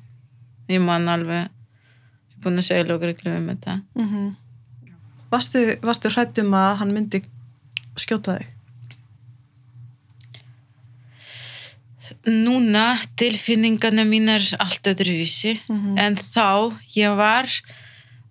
[0.69, 4.36] ég man alveg ég er búin að segja lókreglu um þetta Mm.
[5.32, 7.21] Varstu, varstu hrættum að hann myndi
[7.97, 8.47] skjóta þig?
[12.28, 15.97] núna tilfinningarna mínar allt öðruvísi Mhm.
[16.00, 17.47] en þá ég var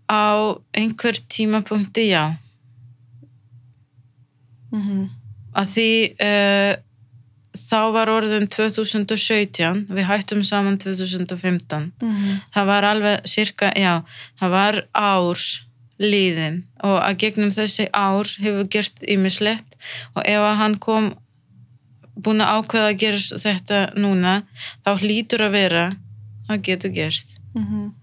[0.08, 2.36] á einhver tímapunkti já
[4.76, 5.04] Mm.
[5.56, 5.88] að því
[6.20, 6.72] uh,
[7.56, 12.40] þá var orðin 2017 við hættum saman 2015 Mm.
[12.54, 14.02] það var alveg cirka, já,
[14.40, 15.40] það var ár
[15.98, 19.78] líðin og að gegnum þessi ár hefur gert ýmislegt
[20.14, 21.14] og ef að hann kom
[22.16, 24.34] búin að ákveða að gera þetta núna
[24.84, 25.86] þá hlýtur að vera
[26.50, 27.94] að getur gerst Mm.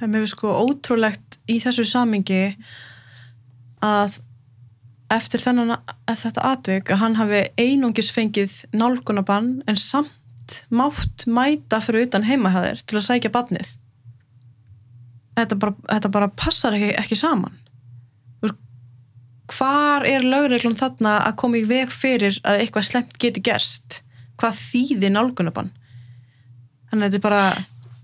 [0.00, 2.56] Mér finnst sko ótrúlegt í þessu samingi
[3.82, 4.18] að
[5.12, 11.80] eftir þennan að þetta atvik að hann hafi einungis fengið nálgunabann en samt mátt mæta
[11.84, 13.76] fyrir utan heimahæðir til að sækja badnið
[15.38, 17.56] þetta bara, þetta bara passar ekki, ekki saman.
[19.48, 24.02] Hvar er lögreglum þarna að koma í veg fyrir að eitthvað slemt geti gerst?
[24.36, 25.70] Hvað þýðir nálgunabann
[26.90, 27.44] þannig að þetta er bara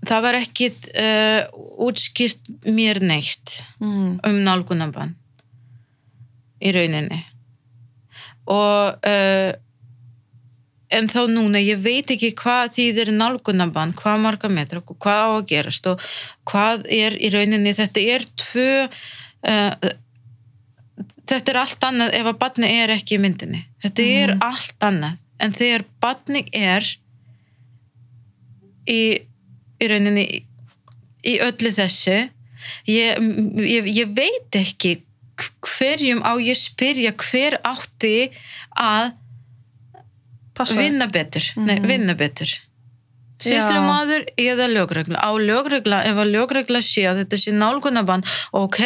[0.05, 0.69] það var ekki
[1.01, 5.15] uh, útskýrt mér neitt mm, um nálgunabann
[6.65, 7.21] í rauninni.
[8.51, 9.51] Og uh,
[10.95, 15.45] en þá núna ég veit ekki hvað þýðir nálgunabann, hvað marga metra hvað á að
[15.49, 16.03] gerast og
[16.47, 19.93] hvað er í rauninni, þetta er tvö uh,
[21.25, 23.63] þetta er allt annað ef að barni er ekki í myndinni.
[23.83, 25.21] Þetta er allt annað.
[25.41, 26.85] En þegar barni er
[28.87, 29.01] í,
[29.81, 30.25] í rauninni
[31.25, 32.15] í öllu þessu
[32.89, 33.25] ég,
[33.65, 34.99] ég, ég veit ekki
[35.65, 38.31] hverjum á ég spyrja hver átti
[38.79, 39.13] að
[40.55, 40.77] passa.
[40.79, 42.51] vinna betur, nei, vinna betur.
[43.43, 45.19] Sýslumadur eða lögregla?
[45.19, 48.23] Á lögregla, ef að lögregla sé að þetta sé nálgunabann
[48.55, 48.79] ok,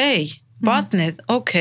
[0.65, 1.55] barnið, ok.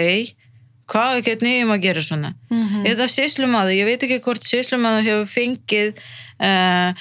[0.89, 2.35] Hvað hvernig ég maður að gera svona?
[2.49, 2.87] Mhm.
[2.89, 6.01] eða sýslumadur, ég veit ekki hvort sýslumadur hefur fengið
[6.41, 6.97] uh,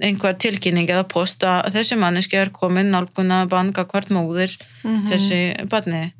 [0.00, 6.12] einhver tilkynning eða post að þessi manneski er komin nálgunabann hvert móður þessi barni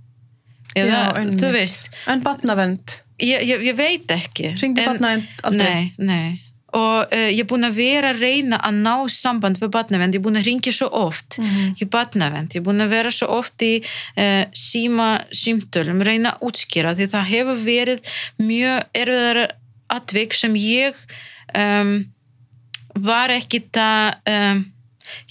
[0.77, 1.01] eða.
[1.17, 5.73] Já, þú veist En batnavend, ég, ég, ég veit ekki ringdi En- batnavend aldrei?
[5.73, 6.41] Nei, nei.
[6.73, 10.21] Og uh, ég er búin að vera að reyna að ná samband við batnavend, ég
[10.21, 11.73] er búin að ringja svo oft Mhm.
[11.83, 16.47] í batnavend, ég er búin að vera svo oft í uh, síma símtölum, reyna að
[16.47, 19.41] útskýra því það hefur verið mjög erfiðar
[19.91, 20.95] atvik sem ég
[21.59, 21.97] um,
[22.95, 24.63] var ekki það um,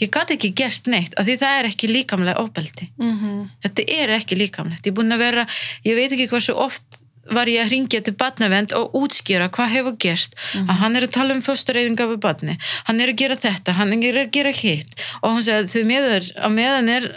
[0.02, 2.90] ég gæti ekki gert neitt af því það er ekki líkamlega ofbeldi.
[2.98, 3.50] Mhm.
[3.66, 4.86] þetta er ekki líkamlegt.
[4.86, 5.46] Ég er búin að vera,
[5.86, 7.00] ég veit ekki hversu oft
[7.30, 10.36] var ég að ringja til batnavend og útskýra hvað hefur gerst.
[10.56, 12.58] Að hann er að tala um fóstureyðinga við batni
[12.88, 14.96] hann er að gera þetta, hann er að gera hitt.
[15.22, 17.10] Og hann segir að þau meður að meðan er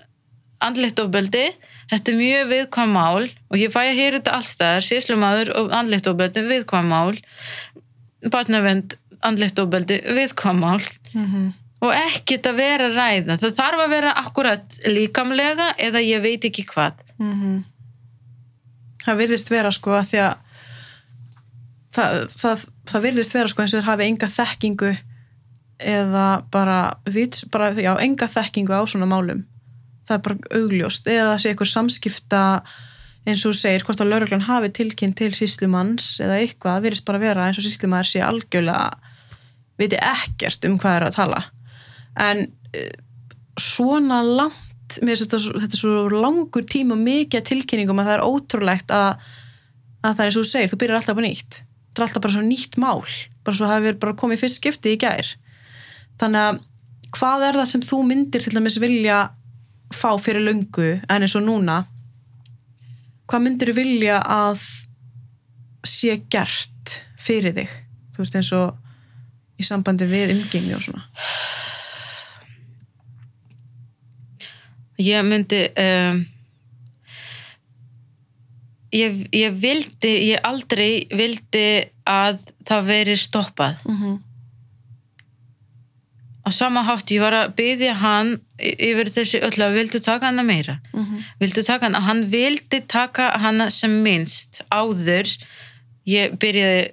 [0.62, 1.46] andlegt ofbeldi
[1.92, 6.08] þetta er mjög viðkvæm mál og ég fæ að heyra þetta allstaðar, síslumadur og andlegt
[6.10, 7.18] ofbeldi viðkvæm mál.
[8.32, 8.96] Batnavend
[9.26, 10.80] andlegt ofbeldi viðkvæm mál.
[11.12, 11.52] Mhm.
[11.83, 13.39] Og ekkert að vera ræða.
[13.43, 17.01] Það þarf að vera akkurat líkamlega eða ég veit ekki hvað.
[17.18, 17.62] Mhm.
[19.03, 20.35] Það virðist vera sko að því að
[21.97, 24.93] það, það, það virðist vera sko eins og þeir hafi enga þekkingu
[25.83, 26.78] eða bara,
[27.11, 29.43] vits, bara já, enga þekkingu á svona málum.
[30.07, 31.09] Það er bara augljóst.
[31.11, 32.43] Eða það sé eitthvað samskipta
[33.26, 37.22] eins og segir hvort að lauruglan hafi tilkynnt til síslumanns eða eitthvað, það virðist bara
[37.22, 38.91] vera eins og síslumann sé algjörlega
[39.78, 41.43] viti ekkert um hvað er að tala
[42.20, 42.44] en
[42.74, 42.90] eh,
[43.60, 48.24] svona langt þetta, svo- þetta er svo langur tíma og mikið tilkynningum að það er
[48.28, 49.22] ótrúlegt að,
[50.04, 51.60] að það er þú segir, þú byrjar alltaf bara nýtt.
[51.62, 53.00] Þetta er alltaf bara svo nýtt mál.
[53.44, 55.30] Bara svo verið bara komið fyrst skipti í gær.
[56.20, 56.60] Þannig að
[57.16, 59.16] hvað er það sem þú myndir til dæmis vilja
[59.92, 61.82] fá fyrir löngu en eins og núna?
[63.28, 64.60] Hvað myndir vilja að
[65.88, 67.72] sé gert fyrir þig?
[68.12, 68.76] Þú veist eins og
[69.60, 71.04] í sambandi við umgengni og svona
[75.03, 76.20] ég myndi um,
[78.92, 81.66] ég, ég vildi ég aldrei vildi
[82.09, 82.38] að
[82.68, 83.80] það veri stoppað.
[83.86, 84.20] Mm -hmm.
[86.42, 90.42] á sama hátt ég var að byggja hann yfir þessi öll að vildu taka hana
[90.42, 90.80] meira.
[91.38, 95.28] Vildu taka hana, hann vildi taka hana sem minnst áður
[96.07, 96.92] ég byrjaði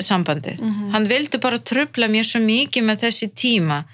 [0.00, 0.60] sambandið,
[0.92, 3.84] hann vildi bara tröfla mér svo mikið með þessi tíma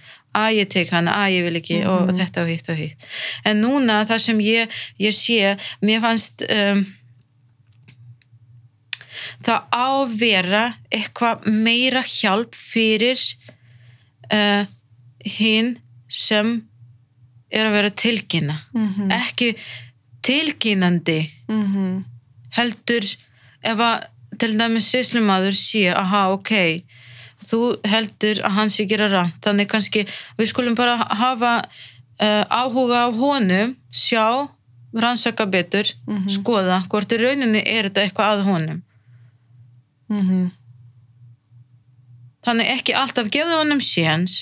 [0.42, 3.06] að ég tek hana, að ég vil ekki og þetta og hitt og hitt
[3.44, 6.84] en núna það sem ég, ég sé mér fannst um,
[9.44, 10.62] það á að vera
[10.94, 13.18] eitthvað meira hjálp fyrir
[14.32, 14.64] uh,
[15.38, 15.74] hinn
[16.08, 16.54] sem
[17.50, 19.10] er að vera tilkynna Mhm.
[19.12, 19.54] ekki
[20.28, 22.04] tilkynandi Mhm.
[22.58, 23.04] heldur
[23.64, 24.06] ef að
[24.38, 26.82] til dæmis síslumadur sé, aha, ok
[27.48, 29.40] þú heldur að hann sé gera rangt.
[29.44, 30.04] Þannig kannski
[30.38, 34.48] við skulum bara hafa uh, áhuga á honum sjá,
[34.94, 35.88] rannsaka betur
[36.32, 38.82] skoða, hvort í rauninni er þetta eitthvað að honum.
[40.08, 40.46] Mhm.
[42.46, 44.36] þannig ekki alltaf gefðu honum séns.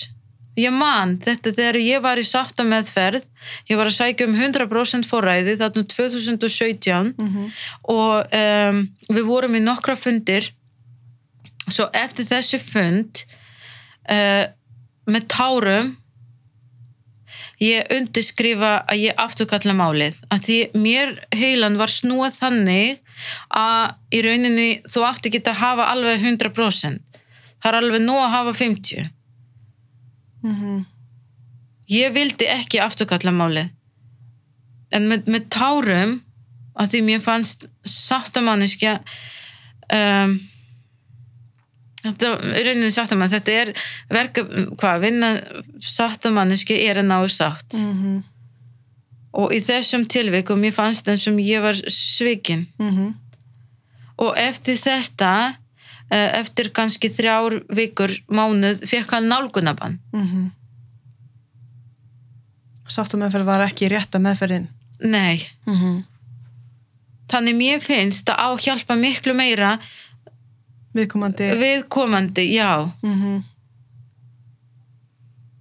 [0.57, 3.25] Ég man þetta þegar ég var í sátta meðferð
[3.69, 7.51] ég var að sækja um 100% forræði þarna 2017 Mhm.
[7.93, 8.79] og um,
[9.11, 10.53] við vorum í nokkra fundir
[11.73, 13.23] svo eftir þessi fund
[14.11, 14.45] uh,
[15.07, 15.95] með tárum
[17.63, 20.17] ég undirskrifa að ég afturkalla málið.
[20.29, 22.99] Að því mér heilan var snúað þannig
[23.49, 27.17] að í rauninni þú átti ekki að hafa alveg 100%
[27.63, 29.07] það er alveg nóg að hafa 50
[30.47, 30.85] Mhm.
[31.91, 33.71] ég vildi ekki afturkalla málið.
[34.93, 36.13] En með, með tárum
[36.79, 39.01] að því mér fannst sáttamanniskja
[39.97, 40.37] um,
[42.13, 42.31] þetta
[42.67, 43.73] rauninni sáttamann þetta er
[44.11, 44.43] verka,
[44.77, 45.31] hvað, vinna
[45.81, 48.23] sáttamanniski er að ná í sátt Mhm.
[49.35, 53.15] og í þessum tilvikum mér fannst eins og ég var svikin Mhm.
[54.19, 55.57] og eftir þetta
[56.11, 60.51] eh, eftir kannski þrjár vikur mánuð fekk hann nálgunabann Mhm.
[62.89, 64.69] Sáttameðferð var ekki rétta meðferðin.
[65.03, 66.05] nei, Mhm.
[67.29, 69.79] þannig mér finnst að á að hjálpa miklu meira
[70.97, 71.51] Viðkomandi.
[71.61, 72.71] viðkomandi, já
[73.03, 73.45] Mhm.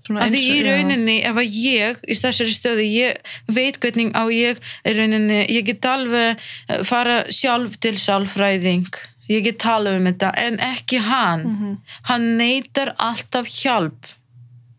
[0.06, 0.66] Svona að því í já.
[0.70, 5.66] rauninni ef að ég í þessari stöðu, ég veit hvernig á ég í rauninni, ég
[5.66, 6.38] get alveg
[6.70, 8.86] eh, fara sjálf til sálfræðing
[9.32, 11.78] ég get tala um þetta en ekki hann, Mhm.
[12.04, 14.14] hann neytar alltaf hjálp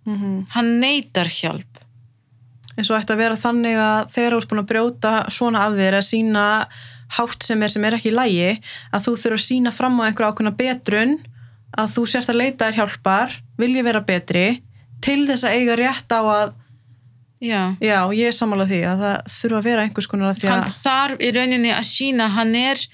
[0.07, 0.47] Mhm.
[0.55, 1.67] hann neytar hjálp
[2.79, 5.73] eins og ætti að vera þannig að þegar þú ert búin að brjóta svona af
[5.73, 6.67] þér að sína
[7.17, 8.53] hátt sem er sem er ekki í lægi
[8.93, 11.17] að þú þurfa að sína fram á einhver ákveðna betrun
[11.77, 14.47] að þú sért að leita þér hjálpar vilji vera betri
[15.05, 16.55] til þess að eiga rétt á að
[17.45, 17.63] já.
[17.81, 20.67] Já, ég er sammálað því að það þurfa að vera einhvers konar að því hann
[20.67, 22.85] að þarf í rauninni að sína hann er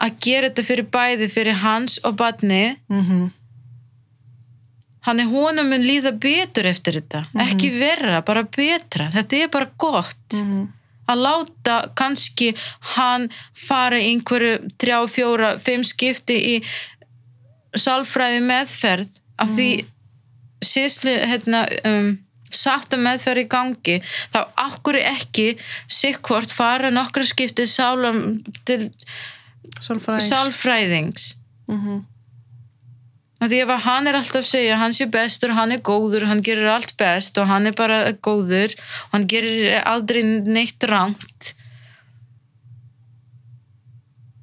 [0.00, 3.28] að gera þetta fyrir bæði fyrir hans og badni mm
[5.06, 7.24] hann er honum mun líða betur eftir þetta.
[7.46, 9.08] Ekki verra, bara betra.
[9.14, 10.36] Þetta er bara gott.
[10.36, 10.66] -hmm.
[11.10, 12.52] Að láta kannski
[12.94, 16.56] hann fara einhverju þrjá, fjóra, fimm skipti í
[17.76, 19.70] sálfræði meðferð af því
[20.64, 22.10] síðsli hérna, um,
[22.50, 23.96] sátta meðferð í gangi
[24.34, 25.52] þá okkur ekki
[25.90, 28.90] sikkvort fara nokkra skipti sálam til
[29.80, 30.30] Sálfræðings.
[30.32, 31.34] sálfræðings
[31.70, 32.09] Mhm.
[33.48, 36.42] Því ef að hann er alltaf að segja hann sé bestur, hann er góður, hann
[36.44, 41.54] gerir allt best og hann er bara góður og hann gerir aldrei neitt rangt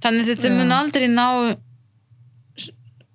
[0.02, 0.58] þannig að þetta Já.
[0.58, 1.28] mun aldrei ná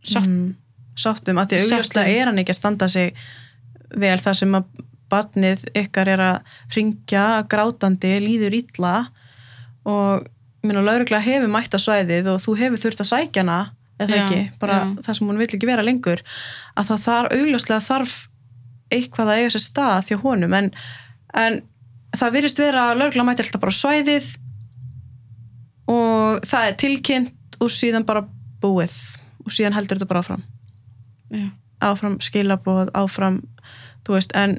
[0.02, 0.56] sátt Mm.
[0.92, 3.14] Sáttum, að því að augljóslega er hann ekki að standa sig
[3.96, 4.66] vel þar sem að
[5.12, 8.92] barnið ykkar er að ringja grátandi, líður illa
[9.88, 10.26] og
[10.62, 13.56] minna lauruglega hefur mætt á svæðið og þú hefur þurft að sækja hana
[14.00, 14.84] eða Já, ekki, bara já.
[15.06, 16.22] það sem hún vill ekki vera lengur
[16.78, 18.14] að það þarf augljóslega þarf
[18.92, 20.70] eitthvað að eiga sér stað þjá honum en,
[21.38, 21.60] en
[22.16, 24.30] það virðist vera að lauruglega mætti alltaf bara svæðið
[25.92, 28.24] og það er tilkynnt og síðan bara
[28.62, 28.96] búið
[29.42, 30.44] og síðan heldur þetta bara áfram
[31.32, 31.46] Já.
[31.82, 33.40] áfram skilabóð, áfram
[34.06, 34.58] þú veist, en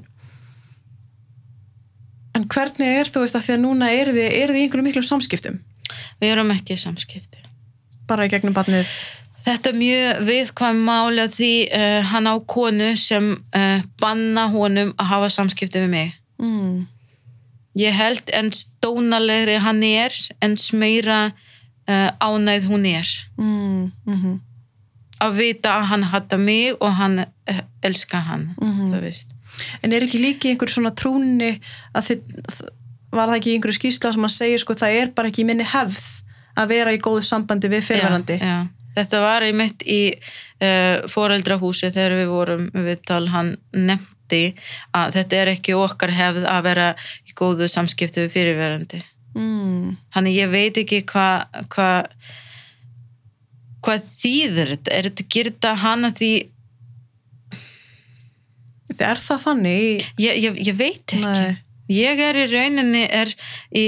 [2.34, 4.88] en hvernig er þú veist að því að núna er þið, er þið í einhverjum
[4.90, 5.60] miklum samskiptum
[6.22, 7.44] við erum ekki samskipti
[8.10, 8.90] bara í gegnum barnið
[9.44, 14.94] Þetta er mjög viðkvæm máli að því uh, hann á konu sem uh, banna honum
[14.96, 16.18] að hafa samskipti við mig.
[16.40, 16.88] mm.
[17.74, 20.14] Ég held en stónalegri hann er
[20.46, 21.32] en meira
[21.90, 23.14] uh, ánægð hún er.
[23.38, 23.92] Mm.
[24.06, 24.42] Mm
[25.24, 27.22] Að vita að hann hata mig og hann
[27.84, 28.50] elska hann,
[29.00, 29.30] veist.
[29.82, 31.54] en er ekki líki einhver svona trúni
[31.96, 32.64] að þið
[33.14, 36.02] var það ekki einhverju skýrsla sem að segja sko það er bara ekki minni hefð
[36.60, 38.58] að vera í góðu sambandi við fyrirverandi Já, já.
[38.94, 44.44] Þetta var einmitt í uh, foreldrahúsi þegar við vorum við tal, hann nefndi
[44.96, 46.88] að þetta er ekki okkar hefð að vera
[47.26, 49.04] í góðu samskipti við fyrirverandi.
[49.34, 49.98] mm.
[50.14, 51.90] Þannig ég veit ekki hvað hva,
[53.84, 54.98] hvað þýðir þetta.
[54.98, 56.34] Er þetta gerir þetta hana því
[59.02, 61.22] er það þannig ég, ég, ég veit ekki.
[61.26, 61.62] Nei.
[61.94, 63.32] Ég er í rauninni er
[63.76, 63.86] í,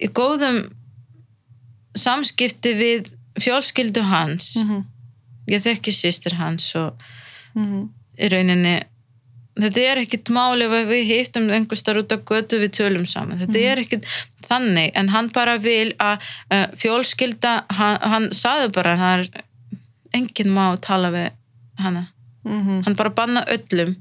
[0.00, 0.62] í góðum
[1.96, 4.56] samskipti við fjölskyldu hans.
[4.64, 4.84] mm
[5.46, 6.96] Ég þekki sýstir hans og
[7.54, 7.88] -hmm.
[8.18, 8.80] í rauninni
[9.56, 13.40] þetta er ekkit máli ef við hittum einhver starf út á götu við tölum saman.
[13.40, 14.08] Þetta er ekkit
[14.48, 19.46] þannig en hann bara vil að uh, fjölskylda hann, hann saði bara að það er
[20.20, 21.30] enginn má tala við
[21.80, 22.08] hana.
[22.46, 23.96] Mm hann bara banna öllum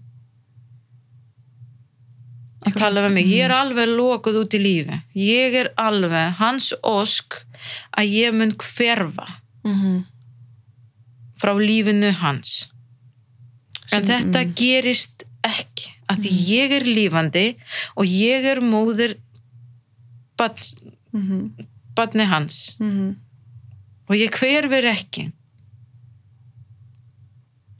[2.66, 3.32] að tala við mig.
[3.32, 5.02] Ég er alveg lokuð út í lífi.
[5.14, 7.45] Ég er alveg hans ósk
[7.98, 9.28] að ég mun hverfa
[9.64, 10.04] -hmm.
[11.42, 12.70] frá lífinu hans
[13.92, 14.54] en Sem- þetta mm.
[14.56, 17.46] gerist ekki að því ég er lífandi
[17.96, 19.18] og ég er móður
[20.38, 20.56] barn,
[21.12, 21.54] Mm
[21.96, 23.16] barni hans -hmm.
[24.10, 25.32] og ég hverfur ekki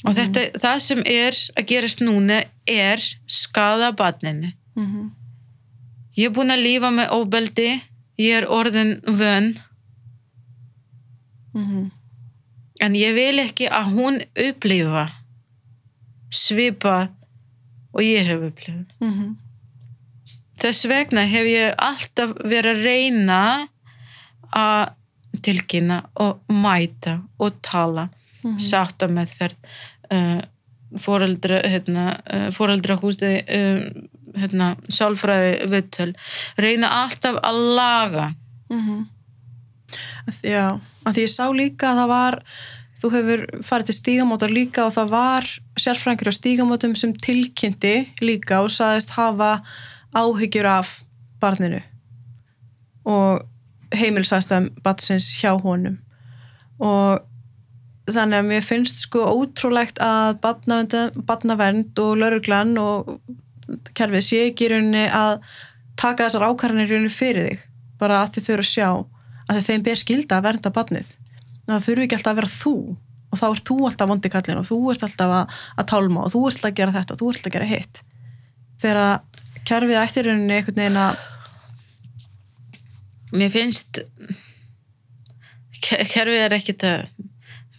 [0.06, 5.10] og þetta, það sem er að gerast núna er skada barninu Mm -hmm.
[6.18, 7.82] ég er búin að lífa með óbeldi
[8.18, 9.56] ég er orðin vön
[11.56, 11.92] Mm
[12.84, 15.06] en ég vil ekki að hún upplifa
[16.28, 17.08] svipa
[17.96, 19.36] og ég hef upplifað -hmm.
[20.60, 23.68] Þess vegna hef ég alltaf verið að reyna
[24.56, 24.92] að
[25.42, 28.10] tilkynna og mæta og tala
[28.46, 28.60] Mhm.
[28.60, 29.56] sátta meðferð
[30.14, 30.42] uh,
[31.02, 33.82] foreldra hérna, uh, foreldra hústi uh,
[34.36, 36.12] hérna, sálfræði viðtöl.
[36.58, 38.28] Reyna alltaf að laga.
[38.70, 39.08] Mm
[40.44, 42.40] Já, að því ég sá líka að það var
[43.06, 45.50] þú hefur farið til stígamótar líka og það var
[45.82, 49.60] sérfræðingur á stígamótum sem tilkynnti líka og saðist hafa
[50.16, 51.04] áhyggjur af
[51.44, 51.82] barninu.
[53.06, 53.44] Og
[53.94, 56.00] heimilsæstam batsins hjá honum.
[56.80, 57.22] Og
[58.10, 63.18] þannig að mér finnst sko ótrúlegt að barnavernd og lauruglan og
[63.98, 65.38] kerfið sé ekki í rauninni að
[66.00, 67.68] taka þessar ákvarðanir í rauninni fyrir þig.
[68.00, 68.90] Bara að þið þurfa að sjá
[69.50, 71.16] að þeim ber skilda að vernda barnið.
[71.68, 72.76] Það þurfi ekki alltaf að vera þú.
[73.32, 76.32] Og þá ert þú alltaf vondi kallin og þú ert alltaf að, að tálma og
[76.34, 78.02] þú ert alltaf að gera þetta og þú ert alltaf að gera hitt.
[78.82, 79.16] Þegar að
[79.66, 81.16] kerfið ætti í rauninni einhvern veginn að
[83.36, 84.00] mér finnst
[85.82, 87.08] ke- kerfið er ekkit að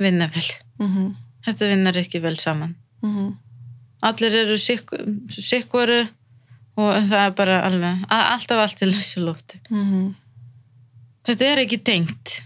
[0.02, 0.44] vinna vel.
[0.80, 1.08] Mm -hmm,
[1.46, 2.74] þetta vinnar ekki vel saman.
[3.02, 3.34] Mm -hmm,
[4.02, 6.08] allir eru sikkvaru
[6.76, 9.60] og það er bara alveg alltaf allt til þessu lofti.
[9.70, 10.14] Mm -hmm,
[11.26, 12.40] þetta er ekki tengt.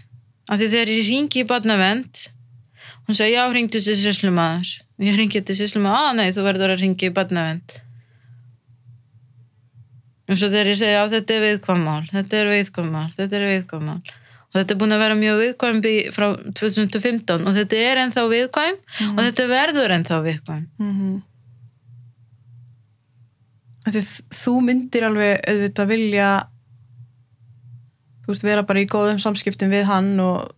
[0.51, 2.25] Af því þegar ég ringi í barnavend
[3.07, 6.83] hún sagði já, ringdu til sýslumæður ég ringi til sýslumæður, að nei, þú verður að
[6.85, 7.77] ringi í barnavend
[10.31, 13.99] og svo þegar ég segja að þetta er viðkvæmmál þetta er viðkvæmmál, þetta er viðkvæmmál
[14.51, 15.81] og þetta er búin að vera mjög viðkvæm
[16.15, 16.27] frá
[16.59, 18.79] 2015 og þetta er ennþá viðkvæm
[19.11, 20.63] og þetta verður ennþá viðkvæm.
[20.81, 21.19] Mm
[23.81, 26.25] Því þú myndir alveg auðvitað vilja
[28.23, 30.51] þú veist vera bara í góðum samskiptum við hann og,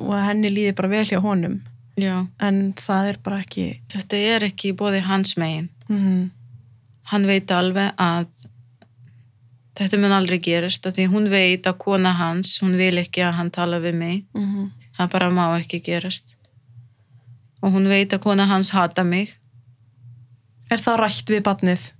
[0.00, 1.60] og henni líði bara vel hjá honum
[2.00, 2.26] Já.
[2.40, 6.30] en það er bara ekki þetta er ekki bóði hans megin mm
[7.10, 8.28] hann veit alveg að
[9.78, 13.36] þetta mun aldrei gerast af því hún veit að kona hans hún vil ekki að
[13.38, 14.70] hann tala við mig -hmm.
[14.98, 16.36] það bara má ekki gerast
[17.62, 19.36] og hún veit að kona hans hata mig
[20.70, 21.92] Er það rætt við barnið?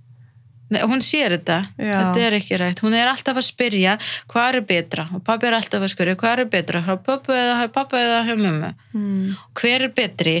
[0.71, 1.95] Hún sér þetta, Já.
[1.99, 3.97] þetta er ekki rætt hún er alltaf að spyrja
[4.31, 5.07] hvað er betra?
[5.11, 6.83] Og pabbi er alltaf að spyrja hvað er betra?
[6.85, 8.69] Hjá pappa eða hjá pappa eða hjá mömmu.
[8.95, 9.33] Mm.
[9.59, 10.35] Hver er betri,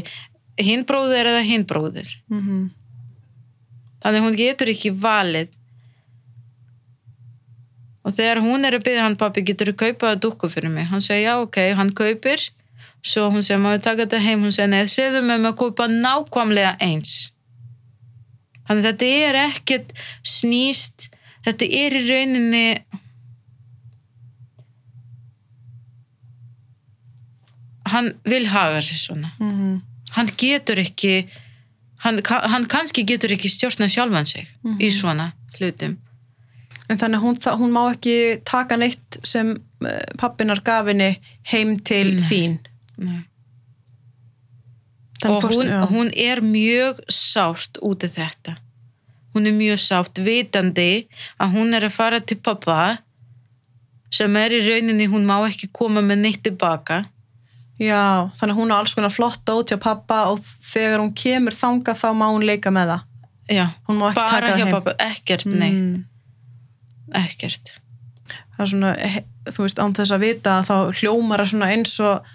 [0.55, 2.13] hinn bróðir eða hinn bróðir?
[2.29, 2.69] -hmm.
[4.03, 5.51] þannig hún getur ekki valið.
[8.01, 10.87] Og þegar hún er að byrja hann pappi getur þú kaupað dúkku fyrir mig?
[10.87, 12.39] Hann segir já ok, hann kaupir.
[13.03, 14.41] Svo hún segir maður taka þetta heim?
[14.41, 17.33] Hún segir neð, segðu mig með að kaupa nákvæmlega eins
[18.71, 19.93] þannig þetta er ekkert
[20.23, 21.11] snýst
[21.45, 22.65] þetta er í rauninni
[27.91, 29.35] hann vil hafa sér svona.
[29.43, 29.79] Mm
[30.15, 31.25] hann getur ekki
[32.03, 34.49] hann, hann kannski getur ekki stjórna sjálfan sig
[34.79, 35.97] í svona hlutum.
[36.91, 38.15] En þannig hún, hún má ekki
[38.47, 41.13] taka neitt sem uh, pappinar gafinni
[41.53, 42.57] heim til þín.
[42.99, 43.21] Nei.
[45.29, 48.55] Og hún, hún er mjög sárt út af þetta.
[49.35, 51.07] Hún er mjög sárt vitandi
[51.39, 52.97] að hún er að fara til pappa
[54.11, 57.05] sem er í rauninni hún má ekki koma með neitt tilbaka
[57.81, 60.41] Já, þannig að hún á alls konar flott dót hjá pappa og
[60.73, 63.05] þegar hún kemur þanga þá má hún leika með það.
[63.49, 66.03] já, Hún má ekki taka bara það hjá pappa ekkert, nei, Mm.
[67.17, 67.79] ekkert.
[68.57, 68.91] Það er svona,
[69.49, 72.29] þú veist, án þess að vita þá hljómar það svona eins og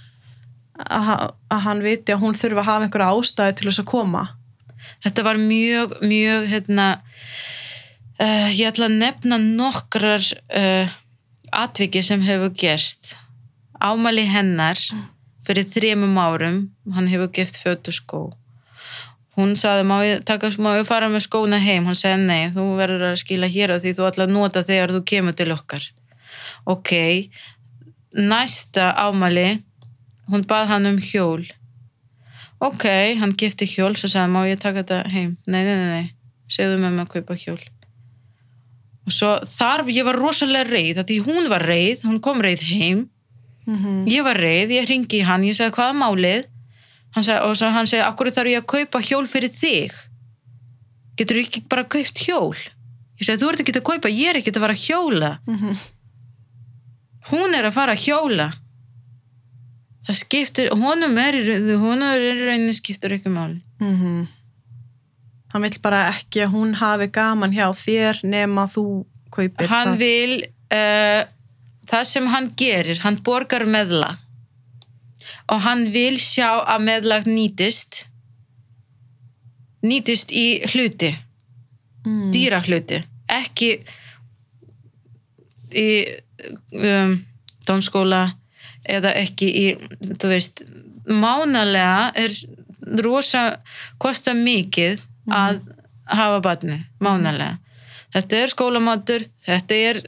[0.79, 3.91] að, ha- að hann viti að hún þurfa að hafa einhverja ástæðu til þess að
[3.93, 4.22] koma.
[5.05, 6.87] þetta var mjög, mjög hérna
[8.20, 10.24] uh, ég ætla að nefna nokkrar
[10.57, 10.95] uh,
[11.53, 13.16] atviki sem hefur gerst.
[13.81, 14.81] Ámæli hennar
[15.47, 16.59] fyrir þremum árum
[16.95, 18.22] hann hefur gift föt og skó.
[19.37, 21.85] Hún saði, má ég, taka, má ég fara með skóna heim?
[21.85, 24.95] Hún sagði, nei, þú verður að skila hér á því þú ætla að nota þegar
[24.97, 25.91] þú kemur til okkar.
[26.66, 26.93] Ok
[28.16, 29.62] næsta ámæli
[30.31, 31.45] hún bað hann um hjól.
[32.59, 32.87] Ok,
[33.20, 35.35] hann gifti hjól svo sagði, má ég taka þetta heim?
[35.45, 36.07] Nei, nei, nei, nei,
[36.49, 37.61] segðu með mig að kaupa hjól.
[39.07, 42.64] Og svo þar ég var rosalega reið, að því hún var reið hún kom reið
[42.70, 43.05] heim.
[43.66, 46.45] Mm ég var reið, ég ringi í hann, ég sagði hvað er málið?
[47.14, 49.93] Hann sagði, og svo hann segi, akkur þarf ég að kaupa hjól fyrir þig?
[51.16, 52.57] Getur ekki bara kaupt hjól?
[53.18, 55.39] Ég sagði, þú ert ekki að kaupa, ég er ekki að fara að hjóla.
[55.47, 55.77] -hmm.
[57.31, 58.53] hún er að fara að hjóla
[60.07, 61.39] það skiptir honum er,
[61.83, 64.27] honum er í rauninni skiptir ekki máli Mm
[65.55, 68.83] Hann vill bara ekki að hún hafi gaman hjá þér nema þú
[69.33, 70.01] kaupir hann það.
[70.03, 70.33] vil
[70.75, 71.23] uh,
[71.89, 74.19] það sem hann gerir, hann borgar meðlag
[75.49, 78.03] og hann vil sjá að meðlag nýtist
[79.87, 81.15] nýtist í hluti
[82.07, 82.29] Mm.
[82.31, 83.01] dýra hluti
[83.35, 83.71] ekki
[85.75, 85.87] í
[86.79, 87.17] um,
[87.67, 88.21] tónskóla
[88.89, 89.66] eða ekki í
[90.16, 90.64] þú veist,
[91.07, 92.34] mánalega er
[93.03, 93.45] rosa
[94.03, 95.62] kosta mikið að
[96.07, 97.57] hafa batni, mánalega
[98.14, 100.03] þetta er skólamatur, þetta er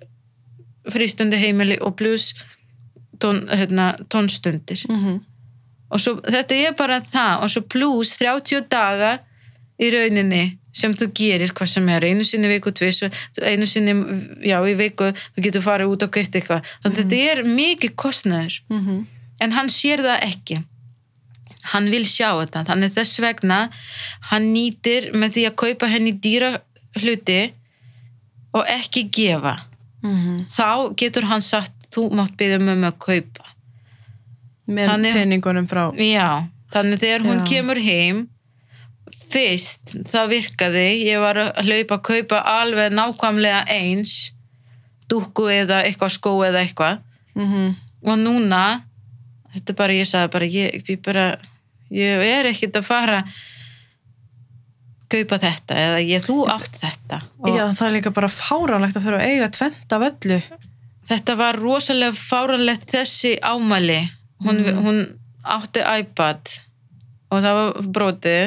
[0.92, 2.32] frístundi heimili og pluss
[3.20, 4.84] tón, hérna, tónstundir.
[4.88, 5.24] Mhm.
[5.90, 9.18] og svo, þetta er bara það og svo pluss 30 daga
[9.80, 13.02] í rauninni sem þú gerir hvað sem er, einu sinni viku tvis,
[13.42, 13.94] einu sinni
[14.46, 16.66] já, í viku, þú getur farið út og geitt eitthvað.
[16.84, 19.06] Þannig að þetta er mikið kostnæður Mhm.
[19.40, 20.58] en hann sér það ekki.
[21.72, 22.64] Hann vil sjá þetta.
[22.70, 23.58] Þannig þess vegna
[24.30, 26.60] hann nýtir með því að kaupa henni dýra
[27.02, 27.52] hluti
[28.54, 29.56] og ekki gefa.
[30.02, 30.44] Mhm.
[30.54, 33.44] þá getur hann sagt þú mátt byggja mömmu að kaupa.
[34.68, 37.46] Með peningunum frá já, þannig þegar hún Já.
[37.50, 38.28] kemur heim
[39.14, 40.86] fyrst það virkaði.
[41.09, 44.14] Ég var að hlaupa að kaupa alveg nákvæmlega eins
[45.09, 47.04] dúkku eða eitthvað skó eða eitthvað.
[47.38, 48.62] Mm og núna
[49.54, 51.26] þetta er bara, ég sagði bara ég, ég bara,
[51.94, 53.22] ég er ekkert að fara
[55.09, 57.22] kaupa þetta eða ég, þú átt þetta.
[57.40, 60.38] Og Já, það er líka bara fáránlegt að þurfa að eiga tvent af öllu.
[61.09, 64.02] Þetta var rosalega fáranlegt þessi ámæli.
[64.44, 64.98] Hún, hún
[65.48, 66.52] átti iPad
[67.32, 68.42] og það var brotið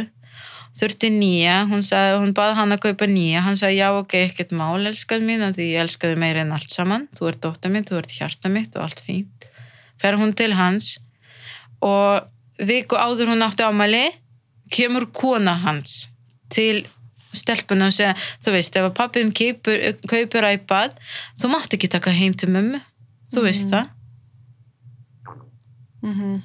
[0.78, 4.54] þurfti nýja, hún, sagði, hún bað hann að kaupa nýja, hann sagði já ok, ekkert
[4.56, 7.90] mál elskað mín, af því ég elskaði meira en allt saman, þú ert dóttar mitt,
[7.92, 9.50] þú ert hjarta mitt og allt fínt.
[10.02, 10.96] Fer hún til hans
[11.84, 12.30] og
[12.62, 14.06] viku áður hún átti ámæli,
[14.72, 16.08] kemur kona hans
[16.52, 16.86] til
[17.36, 20.96] stelpuna og segja, þú veist, ef að pappin kaupir, kaupir iPad,
[21.40, 22.80] þú mátt ekki taka heim til mömmu,
[23.32, 23.92] þú veist það.
[26.02, 26.42] Mhm.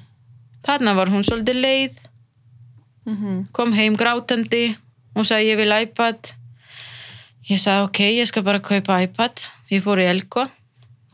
[0.67, 1.99] Þarna var hún svolítið leið,
[3.07, 3.47] Mhm.
[3.51, 4.75] kom heim grátandi.
[5.15, 6.33] Hún sagði ég vil iPad.
[7.49, 9.47] Ég sagði ok, ég skal bara kaupa iPad.
[9.71, 10.49] Ég fór í Elko.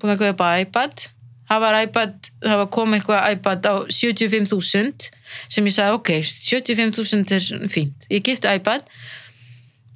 [0.01, 1.07] Búin að kaupa iPad.
[1.49, 5.09] Það var iPad, það var komið eitthvað iPad á 75.000
[5.49, 8.07] sem ég sagði ok, 75.000 er fínt.
[8.09, 8.87] Ég gifti iPad.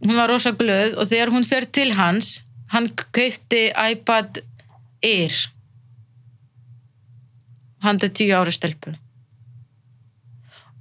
[0.05, 4.43] Hún var rosa glöð og þegar hún fer til hans hann kaupti iPad
[5.01, 5.33] Air.
[7.81, 8.97] Hann er 10 ára stelpur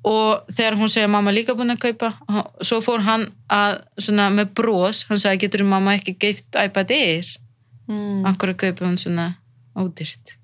[0.07, 2.13] og þegar hún segja mamma líka búin að kaupa
[2.63, 7.35] svo fór hann að svona með brós, hann sagði getur mamma ekki geift iPad Air?
[7.87, 8.25] Mm.
[8.27, 9.29] akkur að kaupa hún svona
[9.79, 10.37] ódýrt?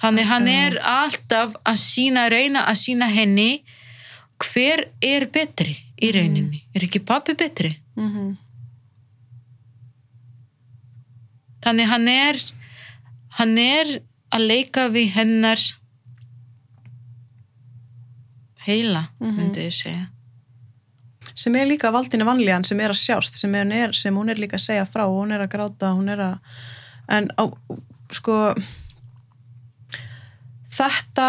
[0.00, 3.64] Þannig hann er alltaf að sína, reyna að sína henni
[4.40, 7.72] hver er betri í rauninni, er ekki pappi betri?
[7.96, 8.36] Mhm.
[11.66, 12.36] þannig hann er
[13.40, 13.88] hann er
[14.30, 15.62] að leika við hennar
[18.66, 19.36] heila, Mhm.
[19.38, 20.06] myndi ég segja
[21.36, 24.36] sem er líka valdinu vanlíðan sem er að sjást sem, er, er, sem hún er
[24.40, 26.38] líka að segja frá hún er að gráta, hún er að
[27.08, 27.44] en á,
[28.12, 28.54] sko
[30.76, 31.28] þetta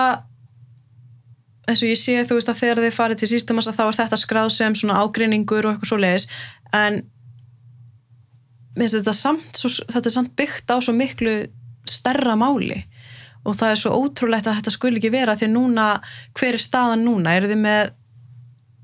[1.68, 4.20] eins og ég sé þú veist að þegar þið farið til sístumassa þá er þetta
[4.22, 6.28] skráð sem svona ágreiningur og eitthvað svo leiðis
[6.78, 7.02] en
[8.78, 11.36] þetta samt svo, þetta er samt byggt á svo miklu
[11.90, 12.84] stærra máli
[13.48, 15.88] og það er svo ótrúlegt að þetta skuli ekki vera því að núna,
[16.38, 17.36] hver er staðan núna?
[17.38, 17.93] Eru þið með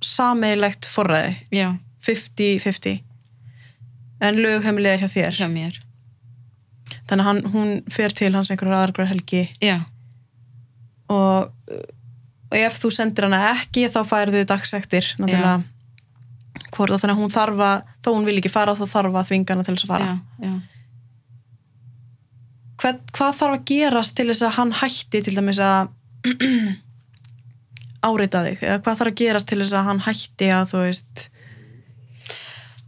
[0.04, 1.34] sameigilegt forræði?
[1.52, 1.68] já,
[2.04, 3.02] 50-50
[4.24, 5.40] en lögheimilið er hjá þér?
[5.42, 5.80] Hjá mér.
[7.10, 9.44] Þannig að hann, hún fer til hans einhverjar aðrar helgi.
[9.64, 9.82] Já,
[11.12, 11.52] og,
[12.50, 15.62] og ef þú sendir hana ekki þá færðu dagsektir náttúrulega.
[16.74, 19.28] Hvort að þannig að hún þarf að þó hún vil ekki fara þá þarf að
[19.32, 20.08] þvinga hana til þess að fara.
[20.08, 20.54] Já, já.
[22.84, 25.94] Hvað, hvað þarf að gerast til þess að hann hætti til dæmis að
[28.10, 28.64] árita þig?
[28.64, 31.28] Eða hvað þarf að gerast til þess að hann hætti að þú veist?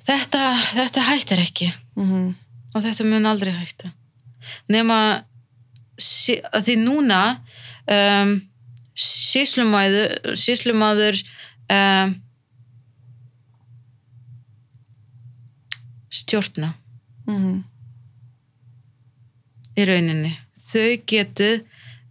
[0.06, 0.42] Þetta,
[0.76, 1.70] þetta hættir ekki.
[1.96, 2.34] Mm
[2.76, 3.94] og þetta mun aldrei hætta.
[4.72, 5.00] Nema
[5.96, 7.22] því núna
[7.88, 8.36] um,
[9.00, 11.22] síslumaður síslumaður
[11.72, 12.16] um,
[16.12, 16.74] stjórna.
[17.28, 17.64] -hmm.
[19.78, 20.34] Í rauninni
[20.72, 21.52] þau getu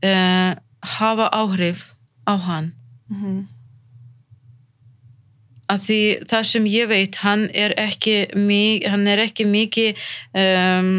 [0.04, 0.52] uh,
[0.98, 1.94] hafa áhrif
[2.28, 2.72] á hann
[3.10, 3.40] Mm -hmm.
[5.72, 5.98] að því
[6.30, 9.96] það sem ég veit hann er ekki, mi- hann er ekki mikið
[10.40, 10.90] um,